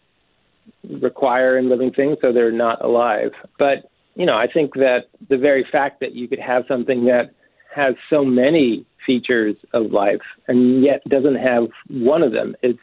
require 1.00 1.58
in 1.58 1.68
living 1.68 1.92
things, 1.92 2.18
so 2.20 2.32
they're 2.32 2.50
not 2.50 2.82
alive. 2.82 3.32
But, 3.58 3.90
you 4.14 4.24
know, 4.26 4.36
I 4.36 4.46
think 4.52 4.74
that 4.74 5.04
the 5.28 5.36
very 5.36 5.66
fact 5.70 6.00
that 6.00 6.14
you 6.14 6.26
could 6.26 6.40
have 6.40 6.64
something 6.66 7.04
that 7.04 7.32
has 7.74 7.94
so 8.08 8.24
many 8.24 8.86
features 9.04 9.56
of 9.74 9.92
life 9.92 10.22
and 10.48 10.82
yet 10.82 11.02
doesn't 11.08 11.36
have 11.36 11.68
one 11.88 12.22
of 12.22 12.32
them 12.32 12.56
is 12.62 12.76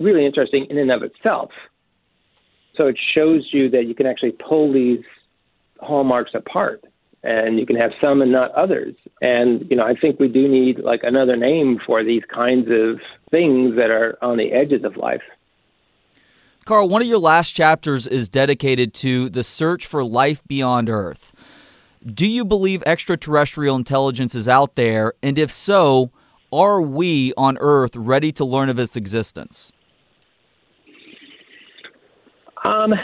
really 0.00 0.26
interesting 0.26 0.66
in 0.68 0.76
and 0.76 0.90
of 0.90 1.02
itself. 1.02 1.50
So 2.76 2.88
it 2.88 2.98
shows 3.14 3.48
you 3.52 3.70
that 3.70 3.86
you 3.86 3.94
can 3.94 4.06
actually 4.06 4.32
pull 4.32 4.72
these 4.72 5.04
hallmarks 5.80 6.32
apart 6.34 6.84
and 7.26 7.58
you 7.58 7.66
can 7.66 7.76
have 7.76 7.90
some 8.00 8.22
and 8.22 8.32
not 8.32 8.52
others. 8.52 8.94
And 9.20 9.68
you 9.68 9.76
know, 9.76 9.84
I 9.84 9.94
think 9.94 10.20
we 10.20 10.28
do 10.28 10.48
need 10.48 10.78
like 10.78 11.00
another 11.02 11.36
name 11.36 11.78
for 11.84 12.04
these 12.04 12.22
kinds 12.32 12.68
of 12.70 13.00
things 13.30 13.76
that 13.76 13.90
are 13.90 14.16
on 14.22 14.38
the 14.38 14.52
edges 14.52 14.84
of 14.84 14.96
life. 14.96 15.22
Carl, 16.64 16.88
one 16.88 17.00
of 17.00 17.08
your 17.08 17.18
last 17.18 17.52
chapters 17.52 18.06
is 18.06 18.28
dedicated 18.28 18.92
to 18.94 19.28
the 19.28 19.44
search 19.44 19.86
for 19.86 20.04
life 20.04 20.42
beyond 20.48 20.88
Earth. 20.88 21.32
Do 22.04 22.26
you 22.26 22.44
believe 22.44 22.82
extraterrestrial 22.84 23.76
intelligence 23.76 24.34
is 24.34 24.48
out 24.48 24.74
there? 24.74 25.14
And 25.22 25.38
if 25.38 25.52
so, 25.52 26.10
are 26.52 26.80
we 26.80 27.32
on 27.36 27.56
Earth 27.60 27.94
ready 27.94 28.32
to 28.32 28.44
learn 28.44 28.68
of 28.68 28.78
its 28.78 28.96
existence? 28.96 29.72
Um, 32.64 32.94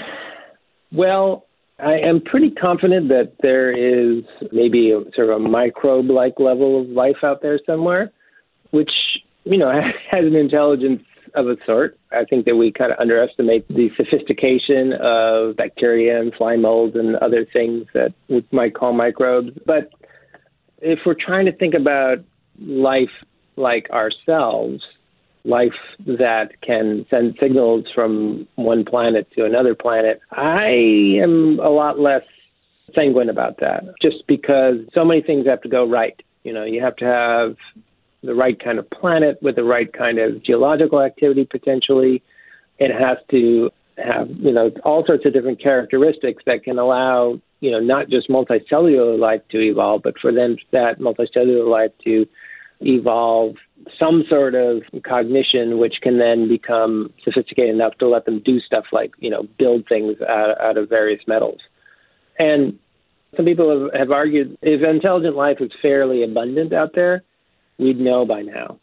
well, 0.90 1.46
I 1.82 1.94
am 1.94 2.20
pretty 2.20 2.52
confident 2.52 3.08
that 3.08 3.32
there 3.42 3.72
is 3.72 4.22
maybe 4.52 4.92
a, 4.92 5.00
sort 5.16 5.30
of 5.30 5.36
a 5.36 5.48
microbe 5.48 6.10
like 6.10 6.34
level 6.38 6.80
of 6.80 6.88
life 6.88 7.16
out 7.24 7.42
there 7.42 7.58
somewhere, 7.66 8.12
which, 8.70 8.90
you 9.44 9.58
know, 9.58 9.70
has 10.10 10.24
an 10.24 10.36
intelligence 10.36 11.02
of 11.34 11.48
a 11.48 11.56
sort. 11.66 11.98
I 12.12 12.24
think 12.24 12.44
that 12.44 12.54
we 12.54 12.70
kind 12.70 12.92
of 12.92 12.98
underestimate 13.00 13.66
the 13.66 13.88
sophistication 13.96 14.92
of 15.00 15.56
bacteria 15.56 16.20
and 16.20 16.32
slime 16.38 16.62
molds 16.62 16.94
and 16.94 17.16
other 17.16 17.46
things 17.52 17.86
that 17.94 18.14
we 18.28 18.46
might 18.52 18.74
call 18.74 18.92
microbes. 18.92 19.50
But 19.66 19.90
if 20.78 21.00
we're 21.04 21.14
trying 21.14 21.46
to 21.46 21.52
think 21.52 21.74
about 21.74 22.18
life 22.60 23.10
like 23.56 23.90
ourselves, 23.90 24.82
life 25.44 25.78
that 26.06 26.60
can 26.62 27.04
send 27.10 27.36
signals 27.40 27.86
from 27.94 28.46
one 28.54 28.84
planet 28.84 29.28
to 29.36 29.44
another 29.44 29.74
planet, 29.74 30.20
I 30.30 31.18
am 31.20 31.58
a 31.58 31.68
lot 31.68 31.98
less 31.98 32.22
sanguine 32.94 33.28
about 33.28 33.58
that 33.60 33.84
just 34.00 34.26
because 34.26 34.76
so 34.94 35.04
many 35.04 35.22
things 35.22 35.46
have 35.46 35.62
to 35.62 35.68
go 35.68 35.88
right. 35.88 36.20
You 36.44 36.52
know, 36.52 36.64
you 36.64 36.82
have 36.82 36.96
to 36.96 37.04
have 37.04 37.56
the 38.22 38.34
right 38.34 38.62
kind 38.62 38.78
of 38.78 38.88
planet 38.90 39.38
with 39.42 39.56
the 39.56 39.64
right 39.64 39.92
kind 39.92 40.18
of 40.18 40.42
geological 40.42 41.00
activity 41.00 41.44
potentially. 41.44 42.22
It 42.78 42.90
has 42.92 43.18
to 43.30 43.70
have, 43.98 44.30
you 44.30 44.52
know, 44.52 44.70
all 44.84 45.04
sorts 45.06 45.26
of 45.26 45.32
different 45.32 45.60
characteristics 45.60 46.42
that 46.46 46.64
can 46.64 46.78
allow, 46.78 47.40
you 47.60 47.70
know, 47.70 47.80
not 47.80 48.08
just 48.08 48.28
multicellular 48.28 49.18
life 49.18 49.42
to 49.50 49.60
evolve, 49.60 50.02
but 50.02 50.18
for 50.20 50.32
then 50.32 50.56
that 50.70 50.98
multicellular 50.98 51.68
life 51.68 51.92
to 52.04 52.26
evolve 52.82 53.56
some 53.98 54.24
sort 54.28 54.54
of 54.54 54.82
cognition 55.04 55.78
which 55.78 55.94
can 56.02 56.18
then 56.18 56.48
become 56.48 57.12
sophisticated 57.24 57.74
enough 57.74 57.96
to 57.98 58.08
let 58.08 58.24
them 58.24 58.40
do 58.44 58.60
stuff 58.60 58.84
like 58.92 59.12
you 59.18 59.30
know 59.30 59.42
build 59.58 59.86
things 59.88 60.16
out, 60.22 60.60
out 60.60 60.76
of 60.76 60.88
various 60.88 61.20
metals. 61.26 61.60
And 62.38 62.78
some 63.36 63.44
people 63.44 63.90
have, 63.90 64.00
have 64.00 64.10
argued 64.10 64.56
if 64.62 64.82
intelligent 64.82 65.36
life 65.36 65.58
is 65.60 65.70
fairly 65.80 66.22
abundant 66.22 66.72
out 66.72 66.90
there 66.94 67.22
we'd 67.78 67.98
know 67.98 68.24
by 68.24 68.42
now. 68.42 68.78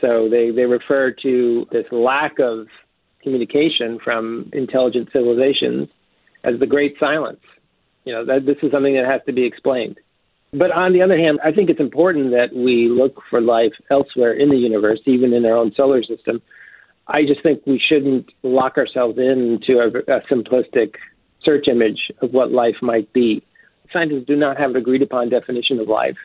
So 0.00 0.28
they, 0.30 0.50
they 0.50 0.64
refer 0.64 1.14
to 1.22 1.66
this 1.70 1.84
lack 1.90 2.38
of 2.38 2.66
communication 3.22 3.98
from 4.02 4.50
intelligent 4.52 5.10
civilizations 5.12 5.88
as 6.44 6.58
the 6.58 6.66
great 6.66 6.96
silence. 6.98 7.40
You 8.04 8.14
know 8.14 8.24
that 8.24 8.46
this 8.46 8.56
is 8.62 8.72
something 8.72 8.94
that 8.94 9.04
has 9.04 9.20
to 9.26 9.32
be 9.32 9.44
explained 9.44 9.98
but 10.52 10.70
on 10.70 10.92
the 10.92 11.02
other 11.02 11.16
hand, 11.16 11.40
I 11.42 11.52
think 11.52 11.70
it's 11.70 11.80
important 11.80 12.30
that 12.32 12.54
we 12.54 12.88
look 12.88 13.22
for 13.30 13.40
life 13.40 13.72
elsewhere 13.90 14.32
in 14.32 14.50
the 14.50 14.56
universe, 14.56 15.00
even 15.06 15.32
in 15.32 15.46
our 15.46 15.56
own 15.56 15.72
solar 15.74 16.02
system. 16.02 16.42
I 17.08 17.22
just 17.22 17.42
think 17.42 17.62
we 17.66 17.78
shouldn't 17.80 18.30
lock 18.42 18.76
ourselves 18.76 19.18
into 19.18 19.78
a, 19.78 19.88
a 19.88 20.20
simplistic 20.30 20.94
search 21.42 21.68
image 21.68 22.10
of 22.20 22.32
what 22.32 22.52
life 22.52 22.76
might 22.82 23.12
be. 23.12 23.42
scientists 23.92 24.26
do 24.26 24.36
not 24.36 24.58
have 24.58 24.70
an 24.70 24.76
agreed 24.76 25.02
upon 25.02 25.30
definition 25.30 25.80
of 25.80 25.88
life. 25.88 26.16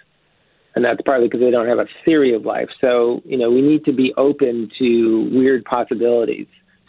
And 0.75 0.85
that's 0.85 1.01
partly 1.03 1.27
because 1.27 1.39
they 1.39 1.49
don't 1.49 1.67
have 1.67 1.79
a 1.79 1.87
theory 2.05 2.35
of 2.35 2.45
life. 2.45 2.69
So, 2.79 3.21
you 3.25 3.37
know, 3.37 3.49
we 3.49 3.61
need 3.61 3.85
to 3.85 3.93
be 3.93 4.13
open 4.15 4.69
to 4.77 5.29
weird 5.31 5.65
possibilities, 5.65 6.45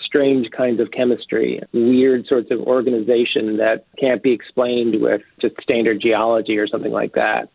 strange 0.09 0.51
kinds 0.51 0.81
of 0.81 0.91
chemistry, 0.91 1.61
weird 1.73 2.27
sorts 2.27 2.51
of 2.51 2.61
organization 2.61 3.59
that 3.59 3.85
can't 4.01 4.23
be 4.23 4.33
explained 4.33 5.01
with 5.01 5.21
just 5.41 5.55
standard 5.63 6.01
geology 6.01 6.57
or 6.57 6.67
something 6.67 6.93
like 6.93 7.13
that. 7.13 7.51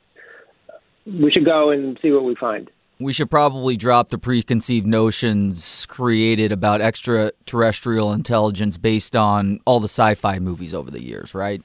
We 1.05 1.31
should 1.31 1.45
go 1.45 1.71
and 1.71 1.97
see 2.01 2.11
what 2.11 2.23
we 2.23 2.35
find 2.35 2.69
we 2.99 3.13
should 3.13 3.29
probably 3.29 3.75
drop 3.75 4.09
the 4.09 4.17
preconceived 4.17 4.85
notions 4.87 5.85
created 5.87 6.51
about 6.51 6.81
extraterrestrial 6.81 8.13
intelligence 8.13 8.77
based 8.77 9.15
on 9.15 9.59
all 9.65 9.79
the 9.79 9.87
sci-fi 9.87 10.39
movies 10.39 10.73
over 10.73 10.89
the 10.89 11.01
years, 11.01 11.33
right? 11.33 11.61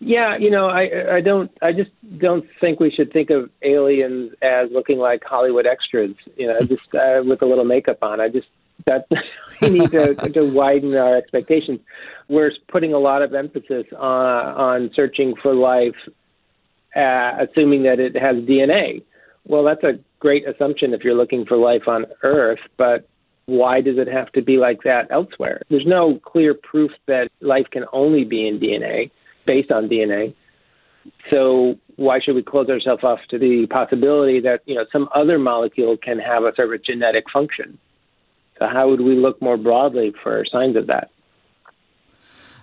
Yeah, 0.00 0.38
you 0.38 0.50
know, 0.50 0.66
I 0.66 1.16
I 1.16 1.20
don't 1.20 1.50
I 1.60 1.72
just 1.72 1.90
don't 2.18 2.46
think 2.58 2.80
we 2.80 2.90
should 2.90 3.12
think 3.12 3.28
of 3.28 3.50
aliens 3.62 4.32
as 4.40 4.70
looking 4.72 4.98
like 4.98 5.22
Hollywood 5.22 5.66
extras, 5.66 6.14
you 6.36 6.46
know, 6.46 6.58
just 6.66 6.94
uh, 6.94 7.22
with 7.24 7.42
a 7.42 7.46
little 7.46 7.66
makeup 7.66 7.98
on. 8.02 8.18
I 8.20 8.28
just 8.28 8.48
that 8.86 9.06
we 9.62 9.70
need 9.70 9.90
to 9.90 10.14
to 10.14 10.42
widen 10.42 10.94
our 10.96 11.16
expectations. 11.16 11.80
We're 12.28 12.52
putting 12.68 12.92
a 12.92 12.98
lot 12.98 13.22
of 13.22 13.34
emphasis 13.34 13.86
on 13.96 14.46
on 14.46 14.90
searching 14.94 15.34
for 15.42 15.54
life, 15.54 15.96
uh, 16.96 17.44
assuming 17.44 17.84
that 17.84 18.00
it 18.00 18.16
has 18.16 18.36
DNA 18.36 19.02
well, 19.46 19.64
that's 19.64 19.82
a 19.82 19.98
great 20.18 20.46
assumption 20.46 20.94
if 20.94 21.02
you're 21.02 21.14
looking 21.14 21.44
for 21.46 21.56
life 21.56 21.88
on 21.88 22.06
Earth, 22.22 22.60
but 22.76 23.08
why 23.46 23.80
does 23.80 23.98
it 23.98 24.06
have 24.06 24.30
to 24.32 24.42
be 24.42 24.58
like 24.58 24.82
that 24.84 25.08
elsewhere? 25.10 25.62
There's 25.70 25.86
no 25.86 26.20
clear 26.24 26.54
proof 26.54 26.92
that 27.06 27.30
life 27.40 27.66
can 27.70 27.84
only 27.92 28.24
be 28.24 28.46
in 28.46 28.60
DNA, 28.60 29.10
based 29.46 29.72
on 29.72 29.88
DNA. 29.88 30.34
So 31.30 31.76
why 31.96 32.20
should 32.20 32.36
we 32.36 32.42
close 32.42 32.68
ourselves 32.68 33.02
off 33.02 33.18
to 33.30 33.38
the 33.38 33.66
possibility 33.68 34.40
that 34.40 34.60
you 34.66 34.74
know 34.74 34.84
some 34.92 35.08
other 35.14 35.38
molecule 35.38 35.96
can 35.96 36.18
have 36.18 36.44
a 36.44 36.54
sort 36.54 36.72
of 36.72 36.84
genetic 36.84 37.24
function? 37.32 37.78
So 38.60 38.66
how 38.68 38.88
would 38.90 39.00
we 39.00 39.16
look 39.16 39.40
more 39.40 39.56
broadly 39.56 40.12
for 40.22 40.44
signs 40.52 40.76
of 40.76 40.86
that? 40.86 41.10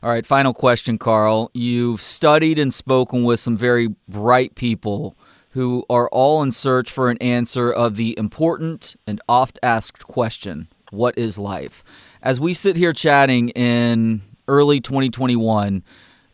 All 0.03 0.11
right, 0.11 0.25
final 0.25 0.53
question, 0.53 0.99
Carl. 0.99 1.49
You've 1.53 2.01
studied 2.01 2.59
and 2.59 2.71
spoken 2.71 3.23
with 3.23 3.39
some 3.39 3.57
very 3.57 3.95
bright 4.07 4.53
people 4.53 5.17
who 5.51 5.83
are 5.89 6.07
all 6.09 6.43
in 6.43 6.51
search 6.51 6.91
for 6.91 7.09
an 7.09 7.17
answer 7.17 7.71
of 7.71 7.95
the 7.95 8.15
important 8.15 8.95
and 9.07 9.19
oft 9.27 9.57
asked 9.63 10.07
question 10.07 10.67
what 10.91 11.17
is 11.17 11.37
life? 11.37 11.83
As 12.21 12.39
we 12.39 12.53
sit 12.53 12.77
here 12.77 12.93
chatting 12.93 13.49
in 13.49 14.21
early 14.47 14.79
2021, 14.79 15.83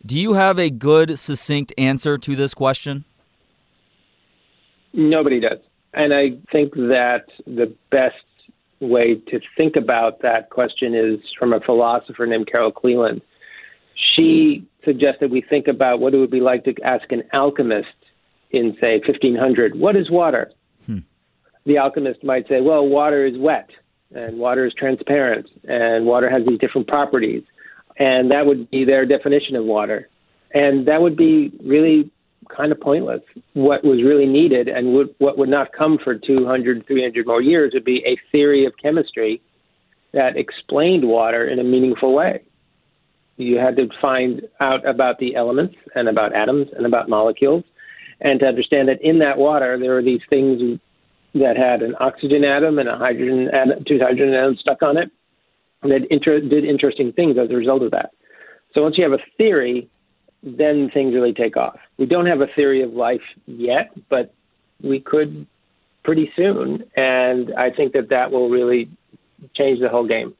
do 0.06 0.20
you 0.20 0.34
have 0.34 0.58
a 0.58 0.70
good, 0.70 1.18
succinct 1.18 1.72
answer 1.78 2.18
to 2.18 2.36
this 2.36 2.54
question? 2.54 3.04
Nobody 4.92 5.40
does. 5.40 5.58
And 5.92 6.12
I 6.12 6.36
think 6.52 6.74
that 6.74 7.24
the 7.46 7.74
best 7.90 8.14
way 8.84 9.16
to 9.28 9.40
think 9.56 9.76
about 9.76 10.22
that 10.22 10.50
question 10.50 10.94
is 10.94 11.20
from 11.38 11.52
a 11.52 11.60
philosopher 11.60 12.26
named 12.26 12.48
Carol 12.50 12.72
Cleland. 12.72 13.20
She 14.14 14.66
suggested 14.84 15.30
we 15.30 15.40
think 15.40 15.66
about 15.68 16.00
what 16.00 16.14
it 16.14 16.18
would 16.18 16.30
be 16.30 16.40
like 16.40 16.64
to 16.64 16.74
ask 16.84 17.10
an 17.12 17.22
alchemist 17.32 17.88
in, 18.50 18.76
say, 18.80 19.00
1500, 19.06 19.78
what 19.78 19.96
is 19.96 20.10
water? 20.10 20.52
Hmm. 20.86 20.98
The 21.66 21.78
alchemist 21.78 22.22
might 22.22 22.46
say, 22.48 22.60
well, 22.60 22.86
water 22.86 23.26
is 23.26 23.36
wet, 23.38 23.70
and 24.14 24.38
water 24.38 24.66
is 24.66 24.74
transparent, 24.74 25.48
and 25.64 26.06
water 26.06 26.30
has 26.30 26.46
these 26.46 26.58
different 26.58 26.86
properties. 26.86 27.42
And 27.98 28.30
that 28.30 28.46
would 28.46 28.70
be 28.70 28.84
their 28.84 29.06
definition 29.06 29.56
of 29.56 29.64
water. 29.64 30.08
And 30.52 30.86
that 30.86 31.00
would 31.00 31.16
be 31.16 31.52
really 31.64 32.10
kind 32.54 32.72
of 32.72 32.80
pointless. 32.80 33.22
What 33.52 33.84
was 33.84 34.02
really 34.02 34.26
needed 34.26 34.68
and 34.68 34.94
would, 34.94 35.14
what 35.18 35.38
would 35.38 35.48
not 35.48 35.72
come 35.72 35.98
for 36.02 36.14
200, 36.14 36.86
300 36.86 37.26
more 37.26 37.42
years 37.42 37.72
would 37.74 37.84
be 37.84 38.04
a 38.06 38.16
theory 38.30 38.66
of 38.66 38.72
chemistry 38.80 39.40
that 40.12 40.36
explained 40.36 41.06
water 41.06 41.46
in 41.46 41.58
a 41.58 41.64
meaningful 41.64 42.14
way. 42.14 42.42
You 43.36 43.58
had 43.58 43.76
to 43.76 43.88
find 44.00 44.42
out 44.60 44.86
about 44.88 45.18
the 45.18 45.34
elements 45.34 45.74
and 45.94 46.08
about 46.08 46.34
atoms 46.34 46.68
and 46.76 46.86
about 46.86 47.08
molecules 47.08 47.64
and 48.20 48.40
to 48.40 48.46
understand 48.46 48.88
that 48.88 49.02
in 49.02 49.18
that 49.18 49.38
water 49.38 49.78
there 49.78 49.92
were 49.92 50.02
these 50.02 50.22
things 50.30 50.80
that 51.34 51.56
had 51.56 51.82
an 51.82 51.94
oxygen 52.00 52.44
atom 52.44 52.78
and 52.78 52.88
a 52.88 52.96
hydrogen 52.96 53.48
atom, 53.52 53.84
two 53.86 53.98
hydrogen 54.00 54.34
atoms 54.34 54.60
stuck 54.60 54.82
on 54.82 54.96
it, 54.96 55.10
and 55.82 55.90
that 55.90 56.06
inter- 56.10 56.40
did 56.40 56.64
interesting 56.64 57.12
things 57.12 57.36
as 57.38 57.50
a 57.50 57.54
result 57.54 57.82
of 57.82 57.90
that. 57.90 58.10
So 58.72 58.82
once 58.82 58.96
you 58.96 59.04
have 59.04 59.12
a 59.12 59.22
theory, 59.36 59.88
then 60.44 60.90
things 60.92 61.14
really 61.14 61.32
take 61.32 61.56
off. 61.56 61.78
We 61.96 62.06
don't 62.06 62.26
have 62.26 62.40
a 62.40 62.46
theory 62.46 62.82
of 62.82 62.92
life 62.92 63.22
yet, 63.46 63.92
but 64.08 64.32
we 64.82 65.00
could 65.00 65.46
pretty 66.04 66.30
soon, 66.36 66.84
and 66.94 67.52
I 67.54 67.70
think 67.70 67.94
that 67.94 68.10
that 68.10 68.30
will 68.30 68.50
really 68.50 68.90
change 69.54 69.80
the 69.80 69.88
whole 69.88 70.06
game. 70.06 70.34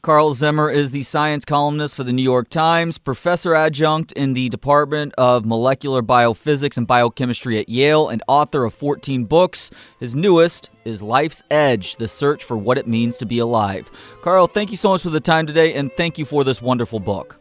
Carl 0.00 0.32
Zimmer 0.32 0.70
is 0.70 0.92
the 0.92 1.02
science 1.02 1.44
columnist 1.44 1.96
for 1.96 2.04
the 2.04 2.12
New 2.12 2.22
York 2.22 2.50
Times, 2.50 2.98
professor 2.98 3.54
adjunct 3.54 4.12
in 4.12 4.32
the 4.32 4.48
Department 4.48 5.12
of 5.18 5.44
Molecular 5.44 6.02
Biophysics 6.02 6.76
and 6.76 6.86
Biochemistry 6.86 7.58
at 7.58 7.68
Yale, 7.68 8.08
and 8.08 8.22
author 8.28 8.64
of 8.64 8.74
14 8.74 9.24
books. 9.24 9.70
His 9.98 10.14
newest 10.14 10.70
is 10.84 11.02
Life's 11.02 11.42
Edge 11.50 11.96
The 11.96 12.06
Search 12.06 12.44
for 12.44 12.56
What 12.56 12.78
It 12.78 12.86
Means 12.86 13.18
to 13.18 13.26
Be 13.26 13.40
Alive. 13.40 13.90
Carl, 14.22 14.46
thank 14.46 14.70
you 14.70 14.76
so 14.76 14.90
much 14.90 15.02
for 15.02 15.10
the 15.10 15.18
time 15.18 15.46
today, 15.46 15.74
and 15.74 15.92
thank 15.92 16.16
you 16.16 16.24
for 16.24 16.44
this 16.44 16.62
wonderful 16.62 17.00
book. 17.00 17.40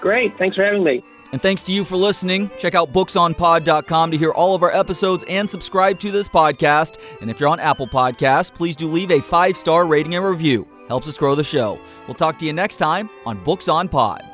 Great. 0.00 0.36
Thanks 0.38 0.56
for 0.56 0.64
having 0.64 0.84
me. 0.84 1.02
And 1.32 1.40
thanks 1.40 1.62
to 1.64 1.72
you 1.72 1.84
for 1.84 1.96
listening. 1.96 2.50
Check 2.58 2.74
out 2.74 2.92
booksonpod.com 2.92 4.10
to 4.10 4.16
hear 4.16 4.32
all 4.32 4.54
of 4.54 4.62
our 4.62 4.74
episodes 4.74 5.24
and 5.28 5.48
subscribe 5.48 6.00
to 6.00 6.10
this 6.10 6.28
podcast. 6.28 6.98
And 7.20 7.30
if 7.30 7.38
you're 7.38 7.48
on 7.48 7.60
Apple 7.60 7.86
Podcasts, 7.86 8.52
please 8.52 8.74
do 8.74 8.88
leave 8.88 9.12
a 9.12 9.20
five 9.20 9.56
star 9.56 9.86
rating 9.86 10.16
and 10.16 10.24
review 10.24 10.66
helps 10.90 11.06
us 11.06 11.16
grow 11.16 11.36
the 11.36 11.44
show. 11.44 11.78
We'll 12.08 12.16
talk 12.16 12.36
to 12.40 12.46
you 12.46 12.52
next 12.52 12.78
time 12.78 13.08
on 13.24 13.42
Books 13.44 13.68
on 13.68 13.88
Pod. 13.88 14.29